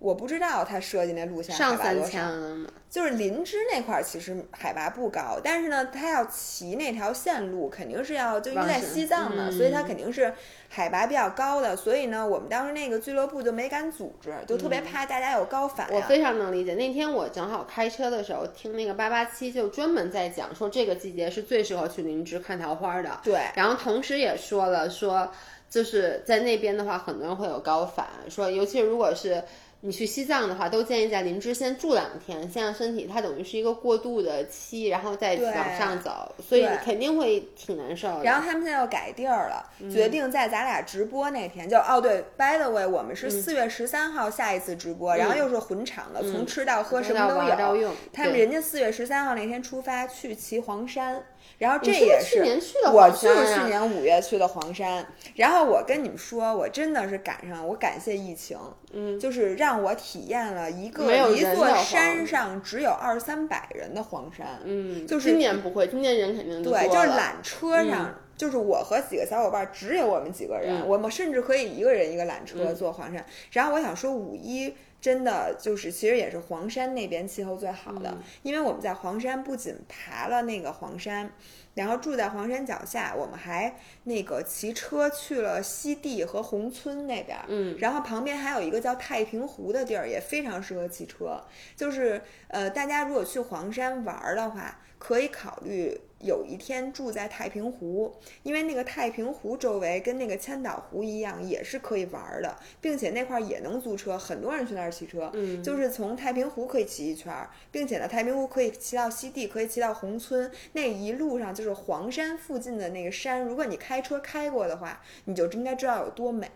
[0.00, 2.02] 我不知道他设计那路线上三。
[2.04, 2.68] 千了吗？
[2.88, 10.32] 就是林芝那块儿其实海拔不高，但是呢，他要骑那条线路，肯定是要就因为在西藏嘛，嗯所以它肯定是
[10.70, 11.76] 海拔比较高的。
[11.76, 16.74] 所以呢，我们当时那个俱乐部就没敢组织，就特别怕大家有高反、啊我非常能理解。
[16.74, 23.20] 那天我正好开车的时候听那个八八七，就专门在讲说这个季节是最适合去林芝看桃花的。
[23.22, 25.30] 对，然后同时也说了说，
[25.68, 29.44] 就是在那边的话，很多人会有高反，说尤其是如果是。
[29.82, 38.24] 你去西藏的话，都建议在林芝先住两天，先让身体它等于是一个过渡的期，然后再往上走，所以肯定会挺难受的。
[38.24, 43.16] 然后他们现在要改地儿了，嗯决定在咱俩直播那天，就哦对，by the way，我们嗯。
[43.16, 47.90] 是四月十三号下一次直播，然后又是混场的，从吃到喝什么都有。
[48.12, 51.22] 他们人家四月十三号那天出发去骑黄山，
[51.60, 52.42] 然后这也是
[52.86, 55.06] 我黄就是去年五月去的黄山。
[55.36, 58.58] 然后我跟你们说，我真的是赶上，我感谢疫情，
[58.92, 64.58] 嗯，就是让我体验了一个一座山上只有二三百人的黄山。
[64.64, 67.10] 嗯，就是今年不会，今年人肯定对，就是。
[67.20, 73.22] 缆车上，就是我和几个小伙伴，只有我们几个人，嗯我们甚至可以一个人一个缆车坐黄山。
[73.50, 81.32] 然后我想说，五一真的就是其实也是黄山那边气候最好的，因为我们在黄山不仅爬了那个黄山。
[81.72, 91.40] 然后住在黄山脚下，我们还那个骑车去了西递和宏村那边，嗯，然后旁边还有一个叫太平湖的地儿，也非常适合骑车。
[91.76, 105.30] 就是呃，大家如果去黄山玩儿的话，可以考虑有一天住在太平湖，因为那个太平湖周围跟那个千岛湖一样，也是可以玩儿的，并且那块儿也能租车，很多人去那儿骑车。
[105.34, 116.48] 嗯，就是从太平湖可以骑一圈儿，并且呢，太平湖可以骑到西递，可以骑到宏村，那一路上就是黄山附近的那个山，如果你开车开过的话，你就应该知道有多美。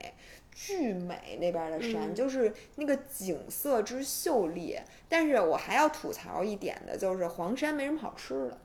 [0.56, 4.78] 巨美那边的山，嗯就是那个景色之秀丽。
[5.08, 8.58] 但是我还要吐槽一点的，就是黄山没什么好吃的。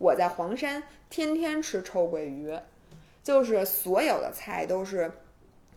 [0.00, 2.58] 我在黄山天天吃臭鳜鱼，
[3.22, 5.12] 就是所有的菜都是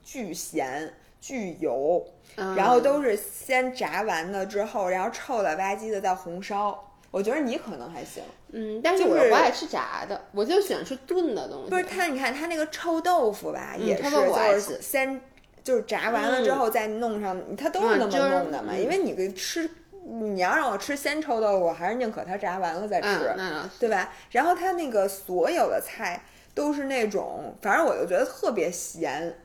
[0.01, 2.01] 巨咸、巨油，
[2.37, 6.91] 嗯然后都是先炸完了之后，然后臭了吧唧的再红烧。
[7.11, 11.69] 我觉得你可能还行，嗯，但是就是我不爱吃炸的，我就喜欢吃炖的东西。
[11.69, 15.19] 不是它，你看它那个臭豆腐吧，也是我爱就是先
[15.61, 18.71] 就是炸完了之后再弄上，它都是那么弄的嘛。
[18.73, 19.69] 嗯因为你给吃，
[20.05, 23.33] 你要让我吃鲜臭豆腐，我还是宁可它炸完了再吃。
[23.79, 24.13] 对吧？
[24.31, 26.21] 然后它那个所有的菜
[26.53, 29.35] 都是那种，反正我就觉得特别咸，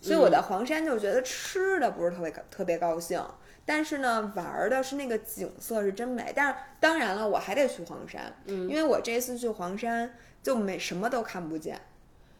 [0.00, 3.24] 所以我嗯在黄山就觉得吃的不是特别特别高兴，
[3.64, 6.32] 但是呢，玩儿的是那个景色是真美。
[6.34, 11.80] 但是当然了，我还得去黄山，嗯，因为我这次去黄山就没什么都看不见，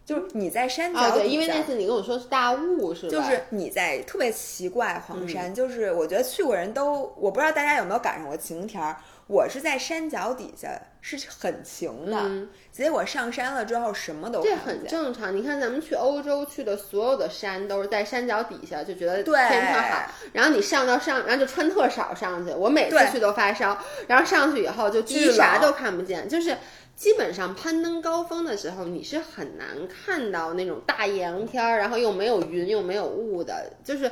[0.09, 3.11] 就是你在山脚啊，对，因为那次你跟我说是大雾是吧？
[3.11, 8.96] 就是你在特别奇怪黄嗯山，就是我觉得去过人都，我不知道大家有没有赶上过晴天儿。
[9.26, 14.86] 我是在山脚底下是很晴的，嗯结果上山了之后什么都这很。
[14.86, 15.36] 正常。
[15.36, 20.11] 你看咱们去欧洲去的所有的山都是在山脚底下，就觉得对天特好。
[20.32, 22.50] 然后你上到上，然后就穿特少上去。
[22.54, 26.56] 我每次去都发烧，然后上去以后就第一啥都看不见，就是。
[26.99, 34.11] 基本上攀登高峰的时候，你是很难看到那种大阳天儿，然后又没有云又没有雾的，就是，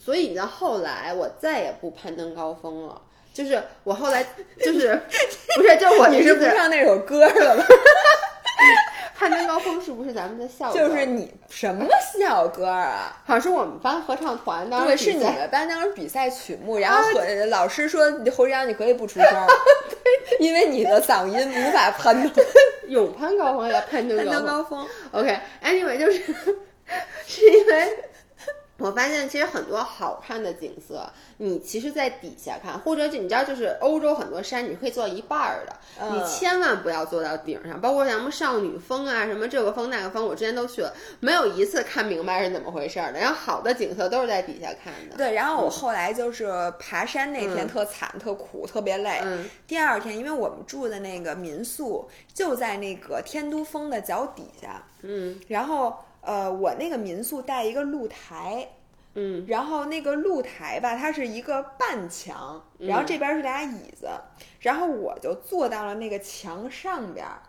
[0.00, 3.02] 所以你知道后来我再也不攀登高峰了，
[3.34, 4.24] 就是我后来
[4.58, 4.98] 就 是
[5.56, 7.64] 不是就我你是不，唱那首歌了吗？
[9.18, 10.78] 攀登高峰是不是咱们的校歌？
[10.78, 11.86] 就是你什么
[12.18, 13.16] 校歌啊？
[13.26, 18.04] 好像是我们班合唱团当时对，是你们班当时比赛曲目，然后和老师说
[18.36, 19.46] 侯志阳你可以不出声儿，
[20.38, 22.44] 因为你的嗓音无法攀登
[22.86, 24.46] 有攀高峰要攀登高峰。
[24.46, 24.86] 高峰。
[25.12, 26.22] OK，anyway，、就是
[27.26, 28.04] 是因为
[28.78, 31.04] 我发现其实很多好看的景色，
[31.36, 37.80] 你其实在底下看，或者你知道，就是欧洲很多山你可以坐一半儿的，嗯你千万不要坐到顶上。
[37.80, 43.18] 包括像什么少女峰啊，什么这个峰那个峰，我之前都去了，没有一次看明白是怎么回事儿的。
[43.18, 45.16] 然后好的景色都是在底下看的。
[45.16, 46.46] 对，然后我后来就是
[46.78, 49.18] 爬山那天嗯特惨、特苦、特别累。
[49.24, 58.68] 嗯第二天，因为我们住的那个民宿就在那个天都峰的脚底下，嗯然后呃，我那个民宿带一个露台，
[59.14, 64.08] 嗯然后那个露台吧，它是一个半墙，然后这边是俩椅子，
[64.60, 67.42] 然后我就坐到了那个墙上边儿，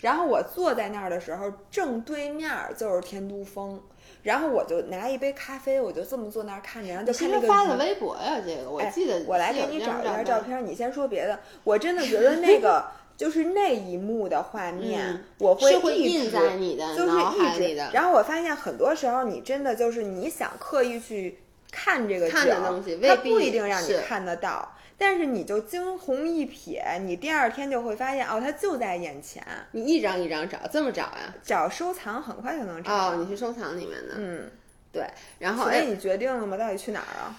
[0.00, 3.80] 然后我坐在那儿的时候，正对面儿就是天都峰，
[4.22, 10.40] 然后我就拿一杯咖啡，我就这么坐那儿看着，然后就其看那个雨实发的微博呀，这个我哎记得、我来给你找一下照。
[10.40, 11.38] 片，你先说别的。
[11.64, 12.84] 我真的觉得那个
[13.16, 17.90] 就是那一幕的画面，嗯我是会印在你的就是脑海一直里的。
[17.92, 21.38] 然后我发现很多时候，你真的就是你想刻意去
[21.70, 22.28] 看这个
[22.66, 24.72] 东西未它不一定让你看得到。
[24.98, 29.46] 但是你就惊鸿一瞥，你第二天就会发现，哦，它就在眼前。
[29.72, 31.34] 你一张一张找，这么找呀？
[31.42, 33.16] 找收藏很快就能找哦，到。
[33.16, 34.50] 你去收藏里面的，嗯，
[34.90, 35.06] 对。
[35.38, 36.56] 然后哎，所以你决定了吗？
[36.56, 37.36] 到底去哪儿啊？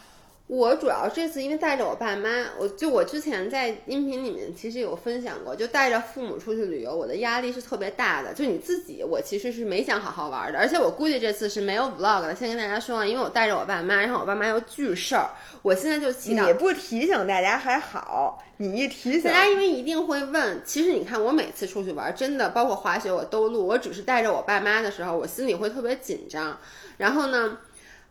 [0.47, 8.33] 我主要这次因为带着我爸妈，我就我之前在音频里面其实有分享过，就带着父母出去旅游，我的压力是特别大的。
[8.33, 12.33] 就你自己，我其实是没想好好玩的，而且我估计这次是没有 vlog 的。
[12.33, 15.29] 先跟大家说啊，因为我带着我爸妈，然后我爸妈又巨事儿，
[15.61, 26.57] 我现在就祈祷你不提醒大家还好，你一提醒大，家因为一定会问，其实你看我每次出去玩，真的包括滑雪我都录，我只是带着我爸妈的时候，我心里会特别紧张。
[26.95, 27.57] 然后呢，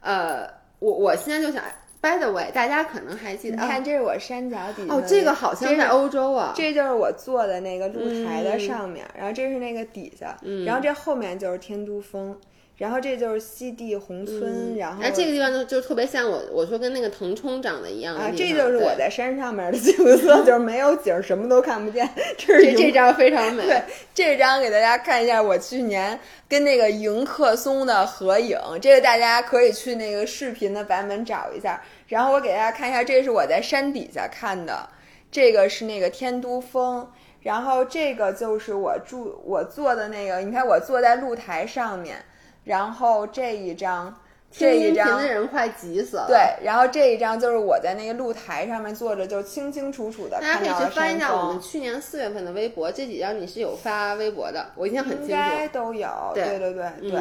[0.00, 0.46] 呃，
[0.80, 1.64] 我我现在就想
[2.06, 12.36] ，by the way，大家可能还记得，你看，这是我山脚底下哦，的这个好像这是在欧洲啊，这就是我坐的那个露台的嗯上面，然后这是那个底下，然后这后面就是天都峰，
[12.76, 22.08] 然后这就是西递宏村，然后哎，这个地方就就特别像我我说跟那个腾冲长得一样的啊，这就是我在山上面的景色，就是没有景儿，什么都看不见。
[22.36, 23.82] 这是这这张非常 美，对
[24.14, 31.82] 这张给大家看一下，我去年跟那个迎客松的合影，这个大家可以去那个视频的版本找一下。
[32.06, 34.88] 然后我给大家看一下，这是我在山底下看的，
[35.30, 37.08] 这个是那个天都峰，
[37.40, 42.16] 然后这个就是我住我坐的那个，你看我坐在露台上面，
[42.64, 44.14] 然后这一张。
[44.48, 46.26] 这一张的人快急死了。
[46.28, 55.42] 对，然后这一张就是我在那个露台上面坐着，就清清楚楚的大家可以翻一，下我们去年四月份的微博，这几张你是有发微博的，我印象很应清楚。
[55.42, 56.08] 该都有。
[56.32, 57.20] 对对对对对，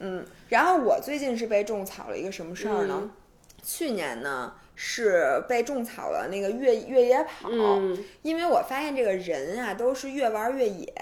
[0.00, 0.26] 嗯。
[0.48, 2.98] 然后我最近是被种草了一个什么事儿呢？
[3.00, 3.10] 嗯
[3.64, 10.92] 去年呢是被种草了那个越越野跑，嗯因为我发现这个人啊都是越玩越野。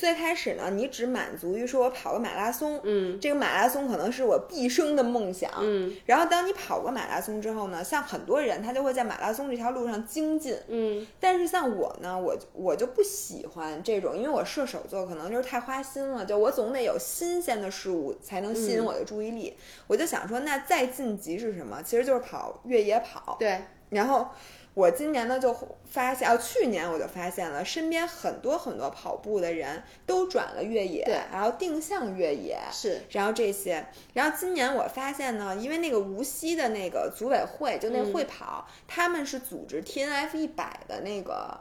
[0.00, 19.54] 最开始呢，你只满足于说我跑个马拉松，嗯这个马拉松可能是我毕生的梦想，嗯然后当你跑过马拉松之后呢，像很多人他就会在马拉松这条路上精进，嗯但是像我呢，我我就不喜欢这种，因为我射手座可能就是太花心了，就我总得有新鲜的事物才能吸引嗯我的注意力。
[19.86, 21.82] 我就想说，那再晋级是什么？
[21.82, 23.36] 其实就是跑越野跑。
[23.38, 24.28] 对，然后
[24.74, 25.54] 我今年呢就
[25.88, 31.14] 发现，哦，去年我就发现了，身边很多很多跑步的人都转了越野，对。
[31.32, 33.00] 然后定向越野，是。
[33.10, 38.12] 然后这些，然后今年我发现呢，因为那个无锡的那个组委会，就那嗯。
[38.12, 41.60] 会跑，他们是组织 T N F 一百的那个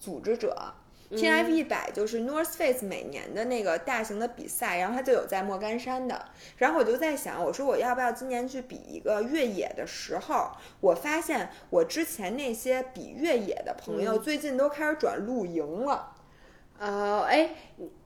[0.00, 0.74] 组织者。
[1.10, 6.26] T F 一百就是 North Face 每年的那个大型的比赛，然后它就有在莫干山的。
[6.58, 10.50] 然后我就在想，我说我要不要今年去比一个越野的时候，
[10.80, 16.14] 我发现我之前那些比越野的朋友，最近都开始转露营了。
[16.78, 17.50] 哦，哎，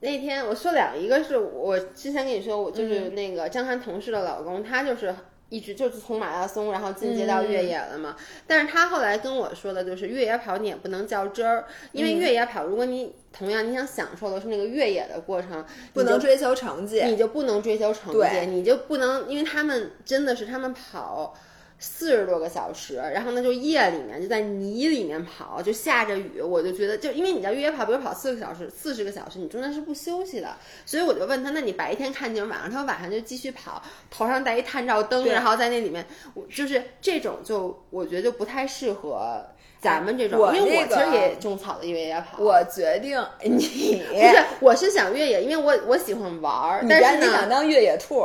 [0.01, 5.15] 那天我说两个，一个是我之前跟你说，我就是嗯那个张涵同事的老公，他就是
[5.53, 8.17] 一直就是从马拉松，然后进阶到越野了嘛。
[8.47, 21.37] 但是他后来跟我说的就是，越野跑你也不能较真儿，因嗯为越野跑，如果你同样你想享受的是那个越野的过程，不能追求成绩，你就不能追求成绩，你就不能，因为他们真的是他们跑。
[21.85, 30.57] 四十多个小时，然后呢，就夜里面就在泥里面跑，就下着雨，我就觉得，就因为你在越野跑，比如跑四个小时、四十个小时，你中间是不休息的，
[30.87, 39.45] 所以我就问他，那你白天看景，晚上他说晚上就继续跑，头上戴一探照灯，然后在那里面，我就是这种就我觉得就不太适合
[39.81, 44.01] 咱们这种，我因为我那个其实也种草的越野跑，我决定你。
[44.09, 48.25] 不是，我是想越野，因为我我喜欢玩儿，但是你想，当越野兔，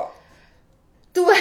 [1.26, 1.36] 对，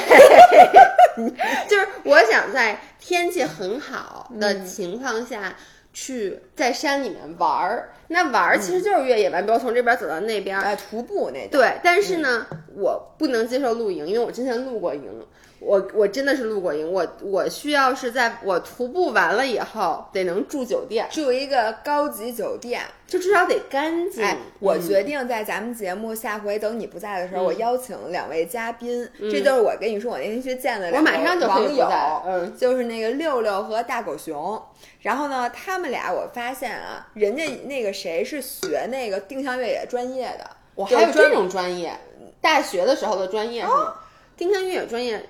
[1.68, 5.54] 就是我想在天气很好的嗯情况下。
[5.98, 11.48] 去在山里面玩儿，那玩儿其实就是越野吧，比如从这边走到那边，哎，徒步那。
[11.48, 12.46] 对，但是呢，
[12.76, 15.26] 我不能接受露营，因为我之前露过营，
[15.58, 22.82] 我我真的是露过营，我我需要是在我徒步完了以后得能住酒店，住一个高级酒店。
[23.06, 24.20] 就至少得干净。
[24.20, 29.08] 哎，我嗯决定在咱们节目下回等你不在的时候，我邀请两位嘉宾。
[29.20, 31.88] 嗯这就是我跟你说我那天去见的我两个马上就网友，
[32.26, 34.60] 嗯，就是那个六六和大狗熊。
[35.02, 41.96] 然后呢，他们俩我发现啊，人家那个谁是学那个定向越野专业的，我还有这种专业，
[42.40, 43.94] 大学的时候的专业是哦吗？
[44.36, 45.24] 定向越野专业，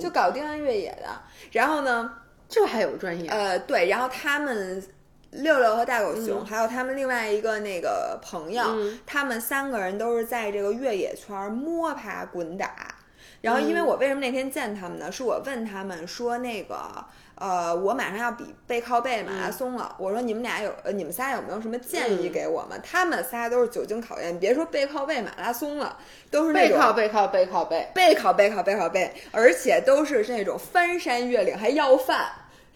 [0.00, 1.08] 就搞定了越野的。
[1.52, 2.12] 然后呢，
[2.48, 3.28] 这还有专业？
[3.28, 4.82] 呃，对，然后他们
[5.30, 12.94] 六六和大狗熊，嗯还有他们另外一个那个朋友，嗯他们三个人都是在这个越野圈儿摸爬滚打。
[13.40, 15.12] 然后，因为嗯我为什么那天见他们呢？
[15.12, 17.04] 是我问他们说那个。
[17.38, 19.94] 呃，我马上要比背靠背马拉松了。
[19.98, 22.80] 我说你们俩有，呃，你们仨有没有什么建议嗯给我们？
[22.82, 25.98] 他们仨都是久经考验，别说背靠背马拉松了，
[26.30, 32.26] 都是那背种靠背靠背靠背，背靠背靠背靠背，而且都是那种翻山越岭还要饭。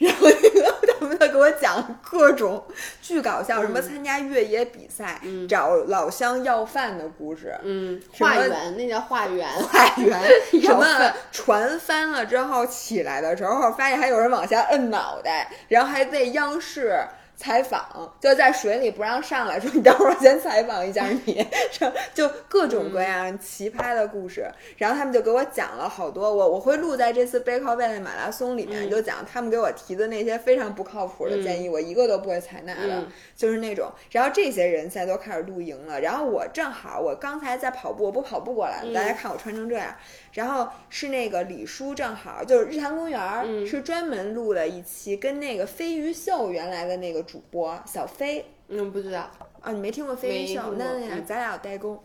[0.00, 2.64] 然后那个他们在给我讲各种
[3.02, 10.18] 巨搞笑，什么参加越野比赛、找老乡要饭的故事，嗯，化缘那叫化缘， 化缘
[10.62, 10.84] 什么
[11.30, 16.98] 船翻了之后起来的时候，发现还有人往下摁脑袋，然后还被央视。
[17.40, 24.46] 采访就在水里不让上来，说你等会儿先采访一下你， 就就各种各样奇葩的故事。
[24.76, 33.90] 然后他们就给我讲了好多，我我会录在这次背靠背的马拉松里面，就讲他们给我提的那些非常不靠谱的建议，我一个都不会采纳的，嗯就是那种。
[34.10, 39.96] 然后这些人现在都开始露营了，然后我正好我刚才在跑步，我不跑步过来了，大家看我穿成这样。
[40.32, 49.28] 然后是那个李叔，正好就是日坛公园是专门录了一期跟那个飞鱼秀原来的那个主播小飞嗯，不知道，
[49.60, 50.74] 啊，你没听过飞鱼秀？
[50.76, 52.02] 那咱俩有代沟。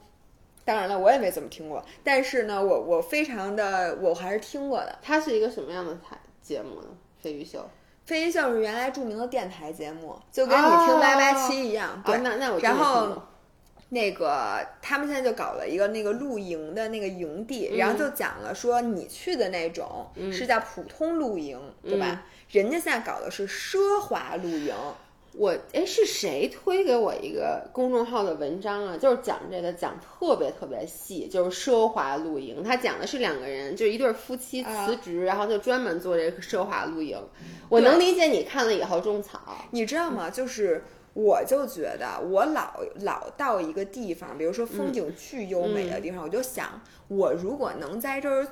[0.64, 4.98] 当然了，我也没怎么听过，但是呢，我我非常的，我还是听过的。
[5.00, 6.88] 它是一个什么样的台节目呢？
[7.22, 7.64] 飞鱼秀，
[8.04, 12.02] 飞鱼秀是原来著名的电台节目，就跟你听八八七一样。
[12.04, 13.22] 对，哦那那我真然后
[13.96, 22.24] 那个他们现在就搞了一个那个露营的那个营地，嗯然后就讲了说你去的那种是叫普通露营，对吧？
[22.50, 24.76] 人家现在搞的是奢华露营，
[25.32, 28.98] 我哎是谁推给我一个公众号的文章啊？
[28.98, 32.62] 就是讲这个，讲特别特别细，就是奢华露营。
[32.62, 37.18] 他讲的是两个人，就是一对夫妻啊辞职，然后就专门做这个奢华露营。
[37.70, 39.40] 我能理解你看了以后种草，
[39.72, 40.30] 你知道吗？
[40.30, 40.84] 就是。
[41.16, 48.46] 我就觉得，我老老到一个地方，比如说风景巨优美的地方，我就想，我如果能在这儿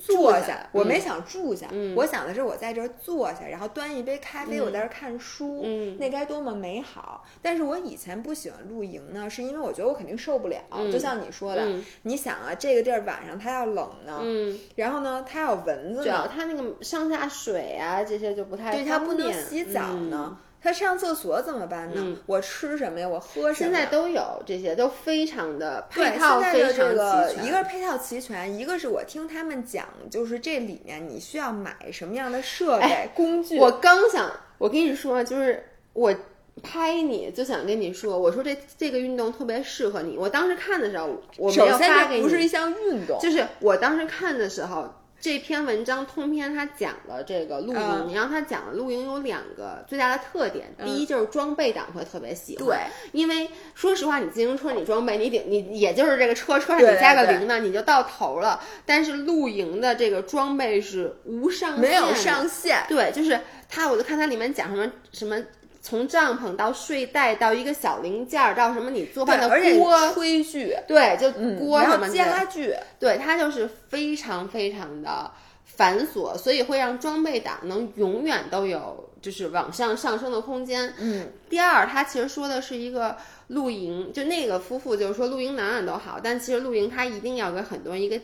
[0.00, 5.66] 坐下，我没想住下，我想的是我在这儿坐下，然后端一杯咖啡，我在这儿看书，
[5.98, 7.24] 那该多么美好。
[7.42, 10.58] 但是我以前不喜欢露营呢，是因为我觉得我肯定受不了。
[10.90, 11.62] 就像你说的，
[12.04, 20.38] 你想啊，这个地儿晚上它要冷呢，嗯，然后呢，它有蚊子，主要它那个上下水啊这些就不太对，它不能洗澡呢。
[20.62, 22.16] 他上厕所怎么办呢？
[22.26, 23.08] 我吃什么呀？
[23.08, 23.54] 我喝什么？
[23.54, 27.44] 现在都有这些，都非常的配套非常齐全。
[27.44, 33.58] 一个是配套齐全，一个是我听他们讲，就是这里面你需要买什么样的设备工具。
[33.58, 36.14] 我刚想，我跟你说，就是我
[36.62, 40.16] 拍你就想跟你说，我说这这个运动特别适合你。
[40.16, 44.88] 我当时看的时候，我没有发给你，不是一项运动，就是我当时看的时候。
[45.22, 52.76] 这篇文章通篇他讲了这个露营，你让他讲了露营有两个最大的特点，第一就是装备党会特别喜欢，对，
[53.12, 58.60] 因为说实话，你自行车你装备你顶你也就是这个车车上你加个零呢，你就到头了。
[58.84, 65.40] 但是露营的这个装备是无上限，没有上限，对，就是他，我就看他里面讲什么什么。
[65.84, 71.28] 从帐篷到睡袋到一个小零件儿到什么你做饭的锅、炊具，对，就
[71.58, 75.28] 锅什么家具，对，它就是非常非常的
[75.64, 80.94] 繁琐，所以会让装备党能永远都有就是往上上升的空间。
[80.98, 83.16] 嗯，第二，他其实说的是一个
[83.48, 88.16] 露营，就那个夫妇就是说露营哪哪都好，但其实露营它一定要给很多人一个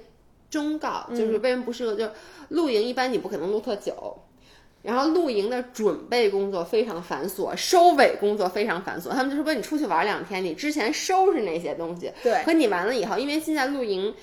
[0.49, 1.97] 忠告，就是为什么不适合？
[1.97, 2.09] 就
[2.51, 4.17] 露营一般你不可能露特久。
[4.83, 9.11] 然后露营的准备工作非常繁琐，收尾工作非常繁琐。
[9.11, 12.43] 他们就说，你出去玩两天，你之前收拾那些东西，对。
[12.45, 14.15] 可你完了以后，因为现在露营，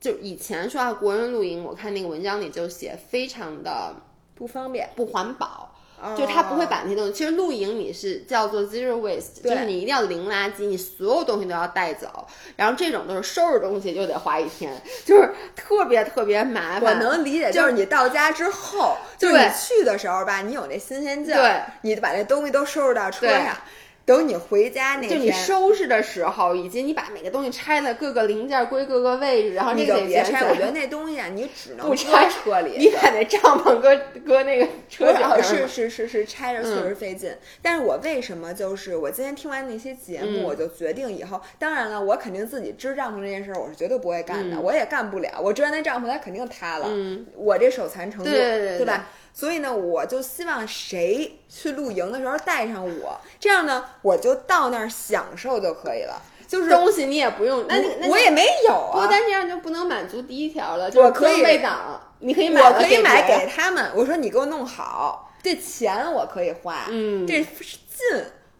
[0.00, 3.94] 就以前说啊，国人露营，我看那个文章里就写非常的
[4.34, 5.71] 不方便、不环保。
[6.16, 12.26] 就他不会把那些东西，其实露营你是叫做 zero waste，就是你一定要零垃圾，你所有东西都要带走。
[12.56, 14.72] 然后这种都是收拾东西就得花一天，
[15.04, 16.82] 就是特别特别麻烦。
[16.82, 23.56] 我能理解，就是你到家之后，就是你去的时候吧，你有那新鲜劲儿，你把那东西都收拾到车上。
[24.04, 30.48] 等你回家那天，就你收拾的时候，以及你把每个东西拆了，各个零件归各个位置，然后你就别拆。
[30.50, 33.96] 我觉得那东西啊，你只能不拆车里，你把那帐篷搁
[34.26, 35.42] 搁那个车上。
[35.42, 37.32] 是是是是，拆着确实费劲。
[37.62, 45.40] 但是我为什么就是我今天听完那些节目，我就决定以后，当然了，我肯定自己支帐篷这件事儿，我是绝对不会干的，我也干不了。
[45.40, 46.88] 我支完那帐篷，它肯定塌了。
[47.36, 49.08] 我这手残程度，对吧？
[49.34, 56.20] 所以呢，我就希望谁去露营的时候带上我，这样呢，我就到那儿享受就可以了。
[56.46, 59.00] 就是东西你也不用，那那我也没有啊。
[59.00, 63.90] 不但这样就不能满足第一条了，就是装备档，你可以买，我可以买给他们。
[63.94, 67.48] 我说你给我弄好，这钱我可以花，嗯，这劲。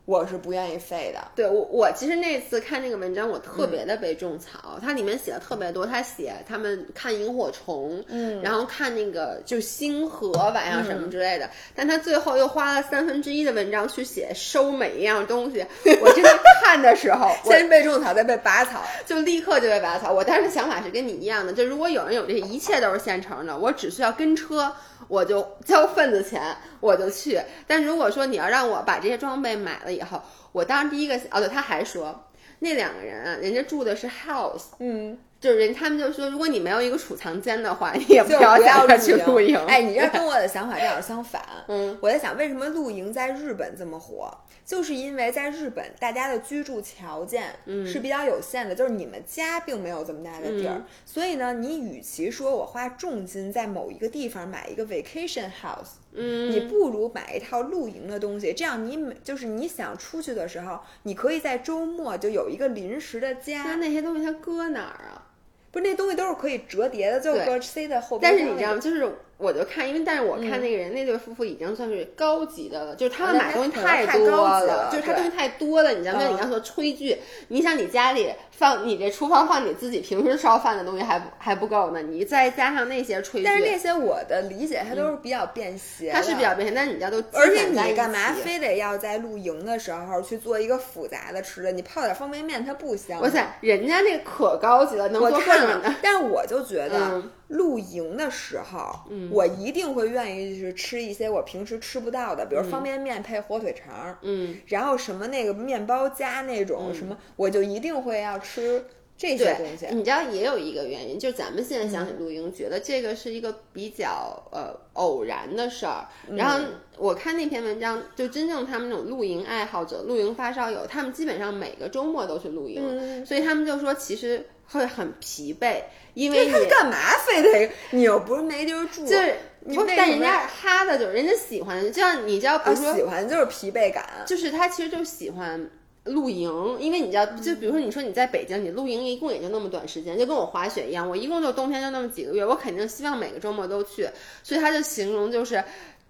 [0.05, 1.21] 我是不愿意废的。
[1.37, 4.79] 对我，我其实那次看那个文章，我特别的被种草。
[4.83, 11.49] 它里面写的特别多，他写他们看萤火虫，嗯，然后看那个就星河晚上什么之类的。
[11.75, 15.65] 但他最后又花了三分之一的文章去写收每一样东西。
[16.03, 16.31] 我真的
[16.65, 20.13] 看的时候， 先被种草，再被拔草，就立刻就被拔草。
[20.13, 24.73] 我当时想法是跟你一样的，就如果有人有这一切都是现成的，我只需要跟车。
[25.09, 27.41] 我就交份子钱，我就去。
[27.67, 30.21] 但如果说你要让我把这些装备买了以后，
[30.53, 32.29] 我当时第一个哦，对，他还说
[32.61, 35.19] 那两个人啊，人家住的是 house，嗯。
[35.43, 39.59] 就是人，他们就说，如果你没有一个储藏间的话，你也不要想着去露营。
[39.67, 41.43] 哎，你这跟我的想法正好相反。
[41.67, 44.33] 嗯，我在想，为什么露营在日本这么火？
[44.65, 63.65] 就是因为在日本，大家的居住条件是比较有限的，就是你们家并没有这么大的地儿，所以呢，你与其说我花重金在某一个地方买一个 vacation house，嗯，你不如买一套露营的东西，这样你每就是你想出去的时候，你可以在周末就有一个临时的家。
[63.65, 65.31] 那那些东西它搁哪儿啊？
[65.73, 68.31] 不是那东西都是可以折叠的，就搁塞在后边。
[68.31, 68.81] 但是你知道吗？
[68.81, 69.13] 就是
[69.43, 74.29] 我就看，因为但是我看那个人那对夫妇已经算是高级的了，就是他们买东西太多
[74.61, 75.93] 了，就是他东西太多了。
[75.93, 76.23] 你知道吗？
[76.29, 77.17] 你要说炊具，
[77.49, 83.43] 你想你家里放你这厨房放你自己平时烧饭的东西还还不够呢，你再加上那些炊具。
[83.45, 86.11] 但是那些我的理解，它都是比较便携。
[86.13, 91.73] 它是比较便携，但是你家都而且你干嘛非得要在露营的时候去做一个复杂的吃的？
[91.73, 93.23] 你泡点方便面它不香吗？
[93.25, 95.97] 哇塞，人家那可高级了，能做饭了。
[96.03, 96.43] 但是我。
[96.43, 97.23] 我就觉得
[97.53, 99.01] 露营的时候，
[99.31, 108.85] 我一定会愿意去吃一些我平时吃不到的，比如方便面配火腿肠，嗯，然后什么那个面包加那种什么，我就一定会要吃
[109.17, 109.87] 这些东西。
[109.93, 116.07] 你知道也有一个原因，就是咱们现在想起露营，觉得这个是一个比较呃偶然的事儿。
[116.31, 116.59] 然后
[116.97, 125.83] 我看那篇文章，就真正他们那种露营爱好者、露营发烧友，他们基本上每个周末都去露营，所以他们就说其实会很疲惫，
[126.15, 126.97] 因为你干嘛
[127.27, 129.37] 非得你又不是没地儿住，就是
[129.67, 135.71] 不，但人家哈的就是人家喜欢，就像你知道，比如说喜欢就是疲惫感，就是他其实就喜欢。
[136.05, 136.51] 露营，
[136.81, 144.09] 因为你知道，就比如说你说你在北京，你露营一共也就那么短时间，就跟我滑雪一样，我一共就冬天就那么几个月，我肯定希望每个周末都去。
[144.43, 145.63] 所以他就形容就是，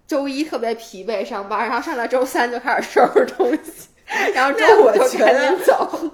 [0.07, 3.89] 周一特别疲惫上班，然后上到周三就开始收拾东西，
[4.33, 6.11] 然后周五就赶紧走。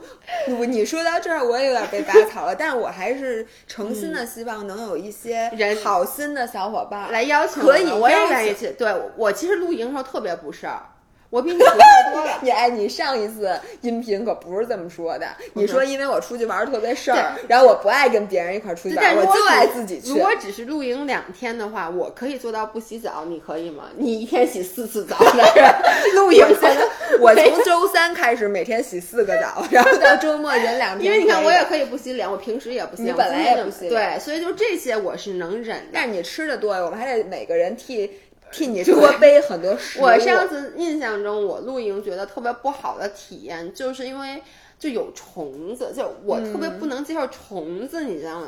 [0.47, 8.71] 你你说到这儿，我也有点被拔草了，但是我还是诚心的希望能有一些人好心的小伙伴来邀请，可以，我也愿意去。
[8.71, 10.83] 对我其实露营的时候特别不事儿。
[11.29, 12.39] 我比你强太多了。
[12.41, 15.27] 你哎，你上一次音频可不是这么说的。
[15.53, 20.09] 你说因为我出去玩特别事儿，然后我不爱跟别人一块儿出去玩，我就爱自己去。
[20.09, 23.85] 如果只是露营两天的话，我可以做到不洗澡，你可以吗？
[23.95, 25.17] 你一天洗四次澡
[26.15, 26.77] 露营现在
[27.19, 31.05] 我从周三开始每天洗四个澡，然后到周末忍两天。
[31.05, 33.03] 因为你看，我也可以不洗脸，我平时也不洗。
[33.03, 33.89] 你本来也不洗。
[33.89, 35.89] 对，所以就这些我是能忍的。
[35.93, 38.09] 但是你吃的多，我们还得每个人替。
[38.51, 40.03] 替你多背很多食物。
[40.03, 44.41] 我上次印象中，我露营觉得特别不好的体验，就是因为
[44.77, 48.47] 就有虫子，就我特别不能接受虫子，你知道吗？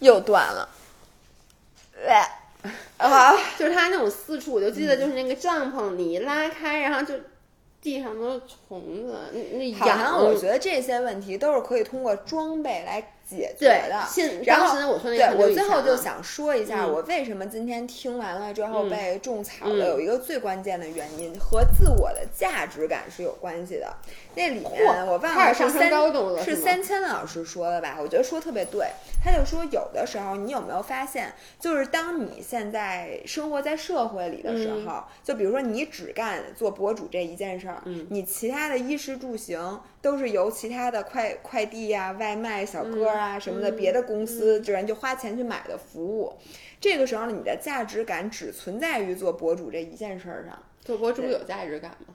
[0.00, 0.68] 又断了。
[2.98, 7.14] 啊，就是它那种四处，我就记得就是那个帐篷，你一拉开，然后就
[7.80, 10.18] 地上都是虫子，那那痒。
[10.24, 13.14] 我觉得这些问题都是可以通过装备来。
[13.28, 19.86] 解决的，然后对我最后就想说一下，我为什么今天听完了之后被种草了？
[19.86, 23.94] 有一个最关键的原因和自我的价值感是有关系的。
[24.34, 25.90] 那里面我忘了是三
[26.42, 27.98] 是三千老师说的吧？
[28.00, 28.86] 我觉得说特别对。
[29.22, 46.34] 他就说，有的时候你有没有发现，就是当你现在生活在社会里的时候，就比如说你只干做博主这一件事儿，你其他的衣食住行都是由其他的快快递呀、外卖小哥啊什么的别的公司这人就花钱去买的服务，
[46.80, 50.58] 这个时候你的价值感只存在于做博主这一件事儿上。
[50.84, 52.14] 做博主有价值感吗？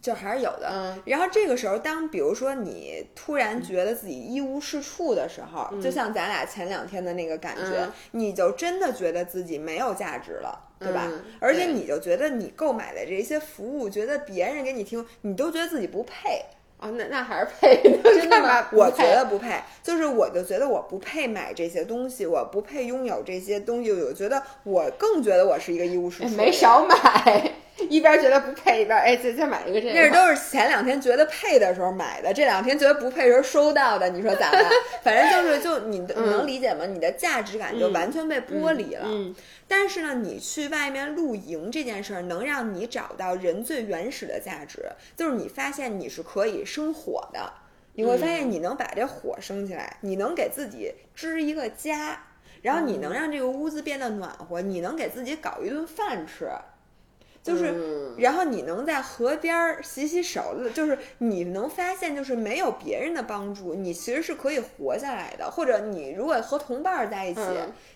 [0.00, 11.10] 就还是有的，然后这个时候，当比如说你突然觉得自己一无是处的时候，就像咱俩前两天的那个感觉，你就真的觉得自己没有价值了，对吧？
[11.40, 16.44] 而且你就觉得你购买的这些服务，觉得别人给你提供，你都觉得自己不配
[16.78, 16.90] 啊？
[16.94, 17.82] 那那还是配？
[18.02, 18.66] 真的吗？
[18.72, 27.52] 我觉得不配，就是我就觉得我不配买这些东西，我不配拥有这些东西，我觉得我更觉得我是一个一无是处，没少买。
[27.88, 29.94] 一边觉得不配，一边哎，再再买一个这个。
[29.94, 34.08] 那都是前两天觉得配的时候买的，这两天觉得不配时候收到的。
[34.08, 34.64] 你说咋办？
[35.00, 36.84] 反正就是，就你你能理解吗？
[36.86, 39.06] 你的价值感就完全被剥离了。
[39.68, 47.52] 但是呢，你去外面露营这件事儿，能让你找到人最原始的价值，就是你发现你是可以生火的。
[47.92, 52.18] 你会发现你能把这火生起来，你能给自己支一个家，
[52.62, 56.48] 然后你能让这个屋子变得暖和，你能给自己搞一顿饭吃。
[57.48, 65.50] 就是，然后你能在河边儿洗洗手，就是你能发现，就是没有别人的帮助，你其实是可以活下来的。
[65.50, 67.40] 或者你如果和同伴在一起，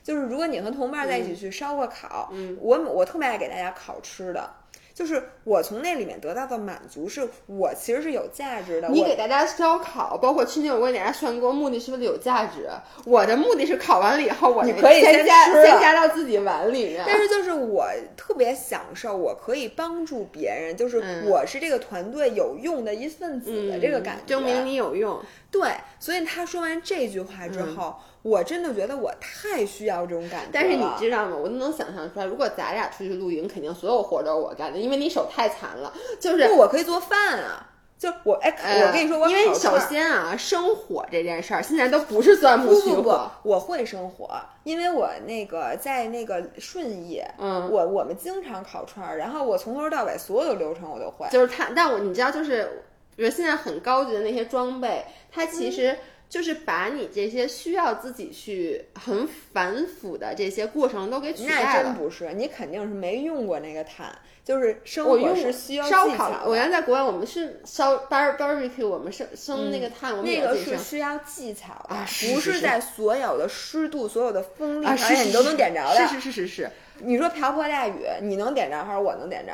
[0.02, 4.48] 就是如果你和同伴在一起去烧个烤，我我特别爱给大家烤吃的。
[4.94, 8.88] 就是我从那里面得到的满足，是我其实是有价值的。
[8.88, 12.68] 你给大家烧烤，包括吃牛，我给大家涮锅，目的是为了有价值。
[13.04, 17.02] 我的目的是烤完了以后，我你可以先加先加到自己碗里面。
[17.06, 17.86] 但是就是我
[18.16, 25.18] 特别享受，我可以帮助别人，就是我是这个团队有用的一份子的这个感觉，证明你有用。
[25.52, 27.94] 对，所以他说完这句话之后。
[28.22, 31.36] 我真的觉得我太需要这种感觉，但是你知道吗？
[31.36, 35.92] 我都能想象出来，如果咱俩出去露营，肯定所有活都是我干的，因为你手太残了。
[36.20, 37.66] 就是我可以做饭啊，
[37.98, 44.30] 就我哎，我跟你说，我因为首先啊，生火这件事儿现在都不是钻木取火，我会生火，
[44.62, 51.26] 因为我那个在那个顺义，嗯，我我们经常烤串儿，然后我从头到尾所有的流程我都会。
[51.32, 52.84] 就是他，但我你知道，就是
[53.16, 55.96] 比如现在很高级的那些装备，它其实。
[56.32, 61.62] 就是把你这些需要自己去很繁复的这些过程都给取代了。
[61.64, 64.10] 那真不是，你肯定是没用过那个炭，
[64.42, 66.44] 就是生活是需要烧烤。
[66.46, 71.96] 我原来在国外，我们是烧 bar barbecue，我们生生那个炭，我们那个是需要技巧的，
[72.32, 76.08] 不是在所有的湿度、所有的风力条件你都能点着的。
[76.08, 76.70] 是是是是是。
[77.00, 79.52] 你说瓢泼大雨，你能点着还是我能点着？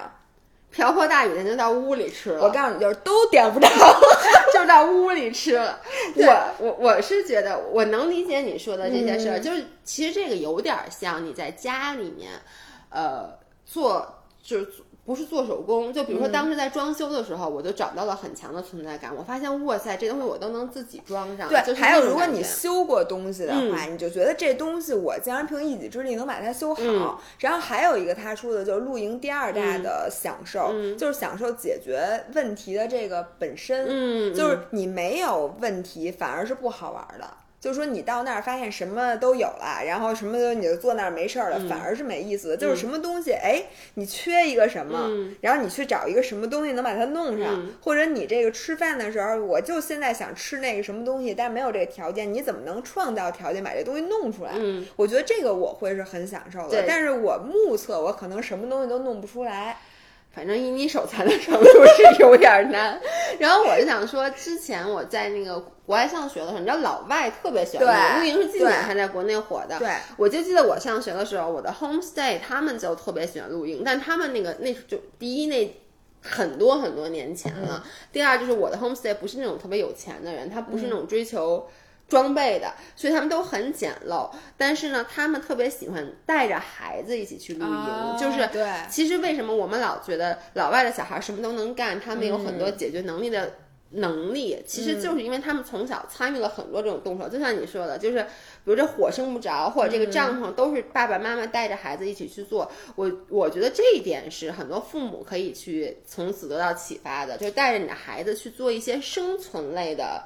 [0.78, 2.40] 瓢泼大雨，的就到屋里吃了。
[2.40, 3.66] 我告诉你，就是都点不着。
[4.54, 5.80] 就到屋里吃了。
[6.14, 12.30] 我我我是觉得我能理解你说的这些事儿，就是其实这个有点像你在家里面，
[12.90, 13.28] 呃，
[13.66, 14.72] 做就是。
[15.08, 19.10] 不是做手工，就比如说当时在装修的时候，我就找到了很强的存在感。
[19.16, 21.48] 我发现，哇塞，这东西我都能自己装上。
[21.48, 27.22] 对，还有如果你修过东西的话，你就觉得这东西我竟然凭一己之力能把它修好。
[27.38, 33.86] 然后还有一个他说的就是露营第二大的享受，就是享受解决问题的这个本身。
[33.88, 37.26] 嗯，就是你没有问题，反而是不好玩的。
[37.60, 42.56] 就是说，你到那儿发现什么都有了，然后什么都你就坐那儿没事儿了，反而是没意思的。
[42.56, 45.08] 就是什么东西，哎，你缺一个什么，
[45.40, 54.52] 然后你去找一个什么东西能把它弄上，或者你这个吃饭的时候，我就现在想吃那个什么东西，但没有这个条件，你怎么能创造条件把这东西弄出来？
[54.96, 59.78] 我觉得这个我会是很享受的，但是我目测我可能什么东西都弄不出来。
[60.30, 63.00] 反正以你手残的程度是有点难，
[63.38, 69.78] 然后我就想说，之前我在那个国外上学的时候，你知道老外特别喜欢露营，是近几年才在国内火的。
[69.78, 75.76] 对，我就记得我上学的时候，我的 homestay 他们就特别喜欢露营，但他们那个那就第一那
[76.22, 81.66] 很多很多年前了，第二就是我的 homestay 不是那种特别有钱的人，他不是那种追求。
[82.08, 84.30] 装备的，所以他们都很简陋。
[84.56, 88.18] 但是呢，他们特别喜欢带着孩子一起去露营。
[88.18, 93.52] 就是对，其实为什么我们老觉得老外的小孩什么都能干，他们有很多解决能力的
[93.90, 97.28] 能力，其实就是因为他们从小参与了很多这种动手。
[97.28, 102.70] 就像你说的，就是比如这火生不着，或者这个帐篷都是爸爸妈妈带着孩子一起去做。
[102.96, 110.22] 我我觉得这一点是很多父母可以去从此得到启发的，就是带着你的孩子去做一些生存类的。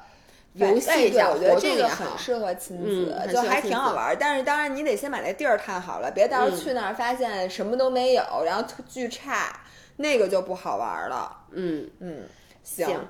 [0.53, 4.15] 游戏对，我觉得这个很适合亲子，就还挺好玩。
[4.19, 9.61] 但是当然你得先把那地儿看好了，别到时候去那儿发现什么都没有，然后巨差，
[9.97, 11.45] 那个就不好玩了。
[11.51, 12.23] 嗯嗯，
[12.63, 13.07] 行。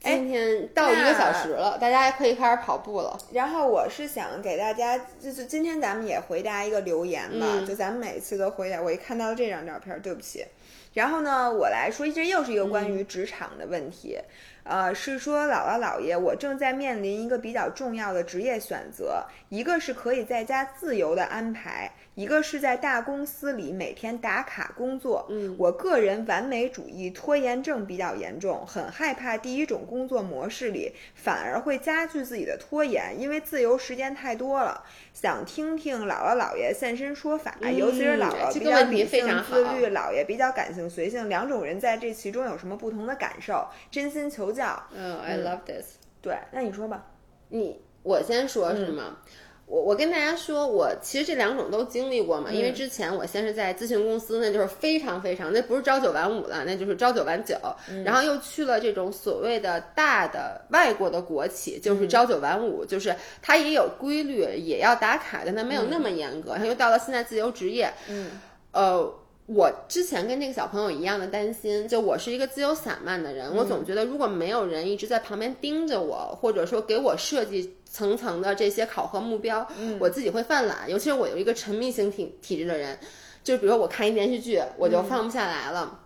[0.00, 3.18] 今天到一个小时了，大家可以开始跑步了。
[3.32, 8.82] 然后我是想给大家，就是今天咱们也回答一个留言吧，就咱们每次都回答。
[8.82, 10.44] 我一看到这张照片，对不起。
[10.92, 14.18] 然后呢，我来说，这又是一个关于职场的问题。
[14.64, 21.92] 呃，是说姥姥姥爷，我正在面临一个比较重要的职业选择，一个是可以在家自由的安排。
[22.14, 34.84] 一个是在大公司里每天打卡工作，嗯，我个人完美主义拖延症比较严重，很害怕第一种工作模式里反而会加剧自己的拖延，因为自由时间太多了。
[35.12, 43.66] 想听听姥姥姥爷现身说法，尤其是姥姥比较理性自律，姥爷比较感性随性，两种人在这其中有什么不同的感受？
[43.90, 44.80] 真心求教。
[44.94, 45.96] 嗯，I love this。
[46.20, 47.06] 对，那你说吧，
[47.48, 49.18] 你我先说是吗？
[49.66, 57.56] 我我跟大家说，我其实这两种都经历过嘛，因为之前我先是在咨询公司，那就是非常非常，那不是朝九晚五了，那就是朝九晚九，
[58.04, 66.52] 然后又去了这种所谓的大的外国的国企，就是朝九晚五，就是它也有规律，也要打卡，但它没有那么严格。
[66.52, 68.32] 然后又到了现在自由职业，嗯，
[68.72, 69.14] 呃，
[69.46, 77.74] 我之前跟那个小朋友一样的担心，就我是一个自由散漫的人，我总觉得如果没有人一直在旁边盯着我，或者说给我设计。
[77.94, 79.64] 层层的这些考核目标，
[80.00, 82.98] 我自己会犯懒，尤其是我有一个沉迷型体体质的人，
[83.44, 86.00] 就比如说我看一电视剧，我就放不下来了。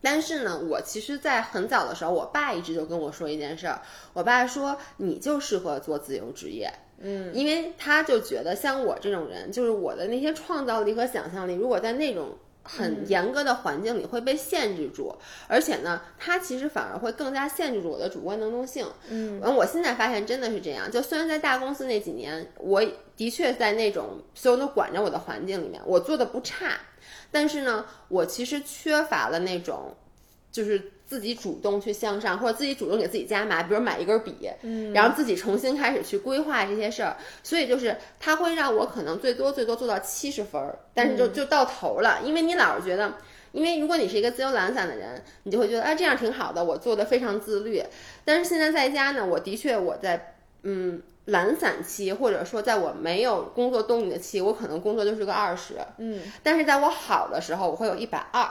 [0.00, 12.38] 但是呢，我其实，在很早的时候，我爸一直就跟我说一件事儿，我爸说你就适合做自由职业，嗯，因为他就觉得像我这种人，就是我的那些创造力和想象力，如果在那种。
[12.68, 15.16] 很严格的环境里会被限制住，
[15.48, 18.86] 而且呢，它其实反而会更加限制住我的主观能动性。
[19.08, 20.90] 嗯，我现在发现真的是这样。
[20.90, 22.82] 就虽然在大公司那几年，我
[23.16, 26.78] 的确在那种所有都管着我的环境里面，我做的不差，
[27.30, 29.96] 但是呢，我其实缺乏了那种，
[30.52, 30.92] 就是。
[31.08, 43.14] 自己主动去向上，或者自己主动给自己加码，比如买一根笔，嗯，然后自己重新开始去规划这些事儿，所以就是它会让我可能最多最多做到七十分，但是就就到头了，因为你老是觉得，
[43.52, 47.82] 因为如果你是一个自由懒散的人，你就会觉得啊这样挺好的，我做的非常自律，
[48.26, 58.46] 但是现在在家呢，我的确我在嗯懒散期，或者说在我没有工作动力的期，我可能工作就是个二十，嗯，但是在我好的时候，我会有一百二。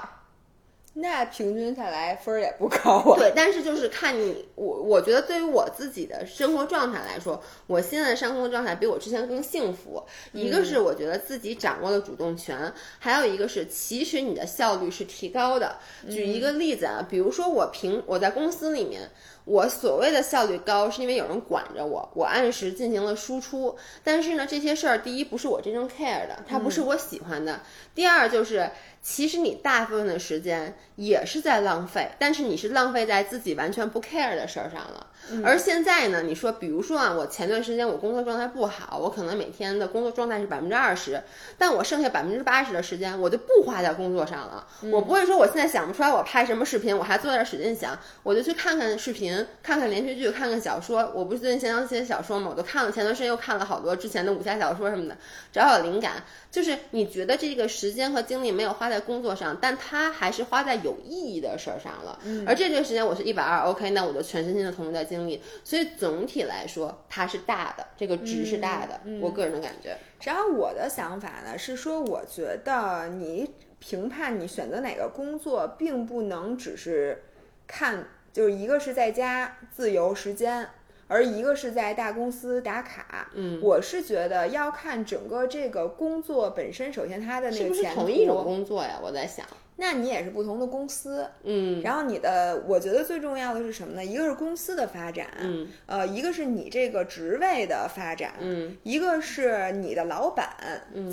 [1.00, 3.18] 那平均下来分儿也不高啊。
[3.18, 10.04] 对，但是就是看你，我我觉得对于我自己的生活状态来说，我现在的生活状态比我之前更幸福。
[10.34, 15.78] 一个是我觉得自己掌握了主动权，还有一个是其实你的效率是提高的。
[16.10, 19.10] 举一个例子啊，比如说我平我在公司里面。
[19.48, 23.76] 我所谓的效率高，是因为有人管着我，我按时进行了输出。
[24.04, 27.62] 但是呢，这些事儿，第一不是我真正 care 的，它不是我喜欢的；
[27.96, 28.70] 第二就是。
[29.00, 35.08] 其实你大部分的时间也是在浪费，但是你是浪费在自己完全不 care 的事儿上了。
[35.44, 41.22] 而现在呢，你说，比如说啊，我前段时间我工作状态不好，我可能每天的工作状态是百分之二十，
[41.58, 44.66] 但我剩下百分之八十的时间我就不花在工作上了。
[44.92, 51.12] 我不会说我现在想不出来我拍什么视频，我还坐在这使劲想，我就去看看视频，看看连续剧，看看小说。
[51.14, 55.18] 我不是最近经常写小说嘛，我都看了，前段时间又看了好多之前的武侠小说什么的，
[55.52, 56.24] 找找灵感。
[56.50, 62.18] 就是你觉得这个时间和精力没有花在工作上，但它还是花在有意义的事儿上了。
[62.48, 65.42] 而这段时间我是一百二，OK，那我就全身心的投入在精力。
[65.64, 69.00] 所以总体来说，它是大的，这个值是大的。
[69.22, 69.96] 我个人的感觉。
[70.24, 73.50] 然后我的想法呢是说，我觉得你
[73.80, 77.24] 评判你选择哪个工作，并不能只是
[77.66, 80.68] 看，就是一个是在家自由时间。
[81.10, 88.02] 而一个是在大公司打卡，嗯，我是觉得要看整个这个工作本身，首先它的那个前途。
[88.02, 89.00] 同一种工作呀？
[89.02, 89.46] 我在想。
[89.80, 94.04] 那你也是不同的公司，嗯，然后你的，我觉得最重要的是什么呢？
[94.04, 100.50] 一个是公司的发展，嗯，呃，一个是你这个职位的发展，嗯，一个是你的老板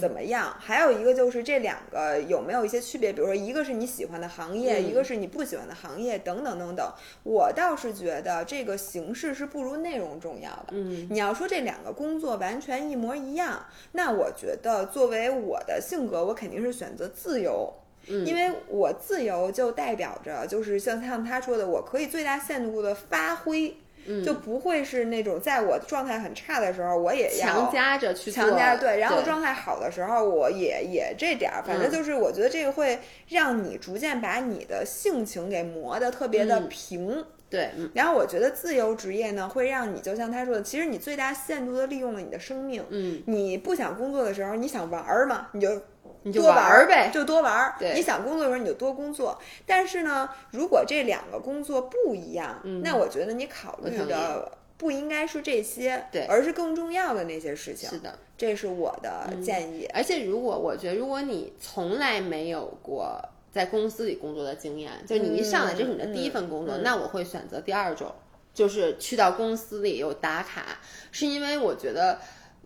[0.00, 3.12] 怎么样，还有一个就是这两个有没有一些区别？
[3.12, 6.90] 比如说，一个是你喜欢的行业，一个是你不喜欢的行业，等等等等。
[7.22, 10.68] 我倒是觉得这个形式是不如内容重要的。
[10.70, 17.70] 嗯，你要说这两个工作完全一模一样，那我觉得作为我的性格，我肯定是选择自由。
[18.06, 23.76] 因为我自由就代表着，就是像像他说的，我可以最大限度的发挥，
[24.24, 32.98] 就不会是那种在我状态很差的时候，我也要强加着去强加对，然后状态好的时候，我也也这点儿，反正就是我觉得这个会
[33.28, 37.24] 让你逐渐把你的性情给磨得特别的平。
[37.48, 42.84] 对，然后我觉得自由职业呢，会让你就像他说的，其实你最大限度的利用了你的生命。
[42.90, 45.80] 嗯，你不想工作的时候，你想玩儿嘛，你就。
[46.24, 47.74] 你就多玩儿呗，就多玩儿。
[47.78, 49.38] 对，你想工作的时候你就多工作。
[49.66, 57.88] 但是呢，如果这两个工作不一样，那我觉得你考虑的不应该是这些，对，而是更重要的那些事情。
[57.88, 59.86] 是的，这是我的建议。
[59.92, 63.20] 而且，如果我觉得，如果你从来没有过
[63.52, 68.10] 在公司里工作的经验，就你一上来这是你的第一份工作，那我会选择第二种，
[68.54, 70.78] 就是去到公司里有打卡，
[71.12, 72.18] 是因为我觉得。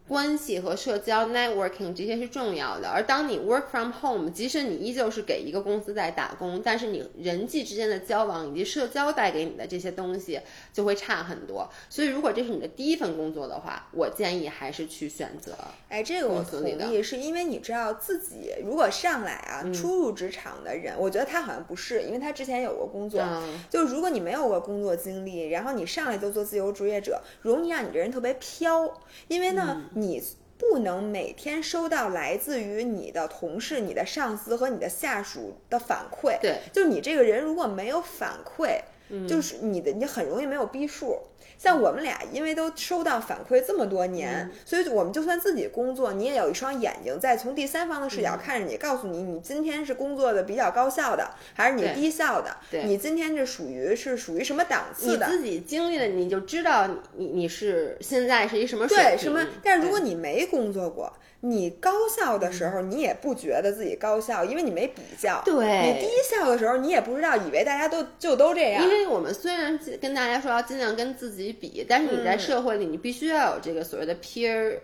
[0.09, 10.41] 关系和社交 networking 这些是重要的，而当你 work from home，即使你依旧是给一个公司在打工，但是你人际之间的交往以及社交带给你的这些东西
[10.73, 11.69] 就会差很多。
[11.91, 15.53] 所以，如果这是你的第一份工作的话，我建议还是去选择。
[15.91, 23.23] 哎，这个我同意，是因为你知道自己如果上来啊，初入职场的人，我觉得他好像不是，因为他之前有过工作。
[23.69, 28.91] 就如果你没有过工作经历，然后你上来就做自由职业者，容易让你这人特别飘，
[29.29, 29.83] 因为呢。
[30.01, 30.23] 你
[30.57, 36.39] 不能每天收到来自于你的同事、你的上司和你的下属的反馈。
[36.41, 38.81] 对，就你这个人如果没有反馈，
[39.29, 41.19] 就是你的你很容易没有逼数。
[41.59, 52.57] 像我们俩，因为都收到反馈这么多年，所以我们就算自己工作，你也有一双眼睛在从第三方的视角看着你，告诉你你今天是工作的比较高效的，还是你低效的？
[52.85, 55.27] 你今天这属于是属于什么档次的？
[55.27, 59.05] 你自己经历了，你就知道你你是现在是一什么水平。
[59.05, 59.45] 对，什么？
[59.63, 61.13] 但是如果你没工作过。
[61.41, 65.41] 你高效的时候，你也不觉得自己高效，因为你没比较。
[65.45, 68.83] 对，你低效的时候，你也不知道，以为大家都就都这样。
[68.83, 74.79] 因为我们虽然跟大家说要尽量跟自己比，但是你在社会里，你必须要有这个所谓的 peer。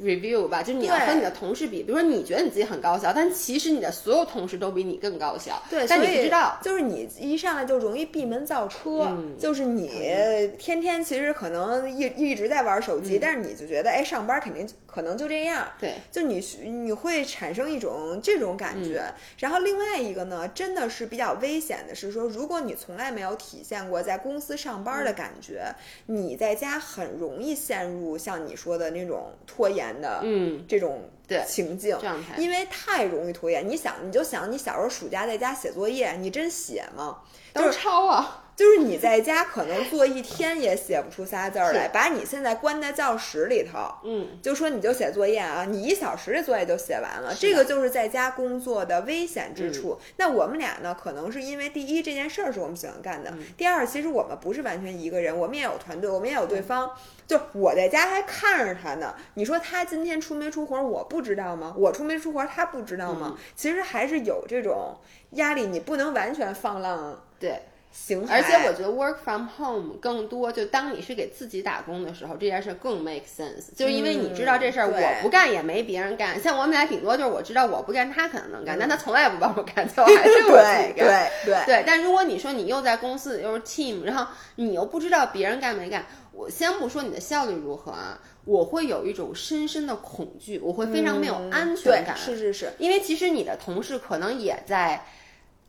[0.00, 5.62] Review 吧，就是你要和你的同事比，比如说你觉得你自己很高效，但其实你的所有同事都比你更高效。
[5.68, 9.88] 对，但你不知道，就是你一上来就容易闭门造车，就是你
[10.58, 15.66] 天天其实可能一一直在玩手机，但是你就觉得哎，上班肯定可能就这样。
[15.78, 19.02] 对，就你你会产生一种这种感觉。
[19.38, 25.64] 然后另外一个呢，真的是比较危险的是说，如果你从来没有体现过在公司上班的感觉，
[26.06, 29.89] 你在家很容易陷入像你说的那种拖延。
[29.98, 33.66] 的嗯，这种对情境状态，因为太容易拖延。
[33.66, 37.18] 你想，你就想你小时候暑假在家写作业，你真写吗？
[37.54, 38.44] 都是抄啊。
[38.56, 49.98] 就是你在家可能坐一天也写不出仨字儿来，把你现在关在教室里头，嗯，就说你就写作业啊，你一小时这作业就写完了，这个就是在家工作的危险之处。
[50.16, 56.90] 那我们俩呢，可能是因为第一这件事儿是我们喜欢干的，第二其实我们不是完全一个人，我们也有团队，我们也有对方。
[57.26, 61.72] 就我在家还看着他呢，你说他今天出没出活，我不知道吗？
[61.78, 63.38] 我出没出活，他不知道吗？
[63.54, 64.96] 其实还是有这种
[65.30, 67.22] 压力，你不能完全放浪。
[67.38, 67.62] 对。
[67.92, 76.40] 形而且我觉得 work from home 更多，就当你是给自己打工的时候，这件事更 make sense，就是因为你知道这事儿我不干也没别人干。
[76.40, 81.06] 像我们俩顶多就是我知道我不干，他可能能干，但他从来也不帮我干，最后还是我自己干。
[81.06, 92.16] 对对对，但如果你说你又在公司又是 team，然后你又不知道别人干没干，我先不说你的效率如何啊，我会有一种深深的恐惧，我会非常没有安全对感。
[92.16, 95.04] 是是是，因为其实你的同事可能也在，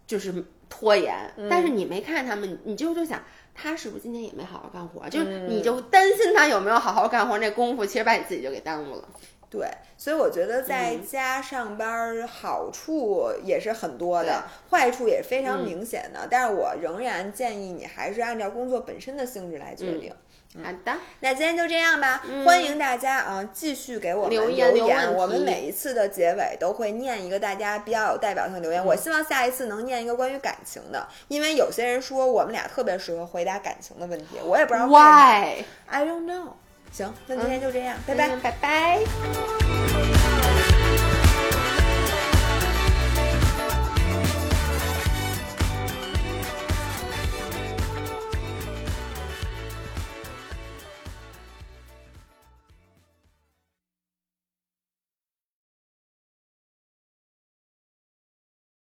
[0.06, 1.14] 就是拖延，
[1.50, 3.22] 但是你没看他们，你就就想。
[3.54, 5.08] 他是不是今天也没好好干活？
[5.10, 9.04] 就是你就担心他有没有好好干活，那功夫其实把你自己就给耽误了。
[9.50, 9.68] 对，
[9.98, 16.26] 所以我觉得在嗯家上班儿好处也是很多的，坏处也是非嗯常明显的。
[16.32, 20.14] 但是我仍然建议你还是按照工作本身的性质来决定。
[20.64, 28.86] 好的，那今天就这样吧，欢迎大家啊继续给我们嗯留言，我们每一次的结尾都会念一个大家比较有代表性留言。
[28.86, 36.50] 我希望下一次能念一个关于感情的，因为有些人说我们俩特别适合回答感情的问题，我也不知道 Why？I don't know。
[36.92, 38.28] 行，那今天就这样，拜拜。
[38.28, 39.71] 嗯拜拜。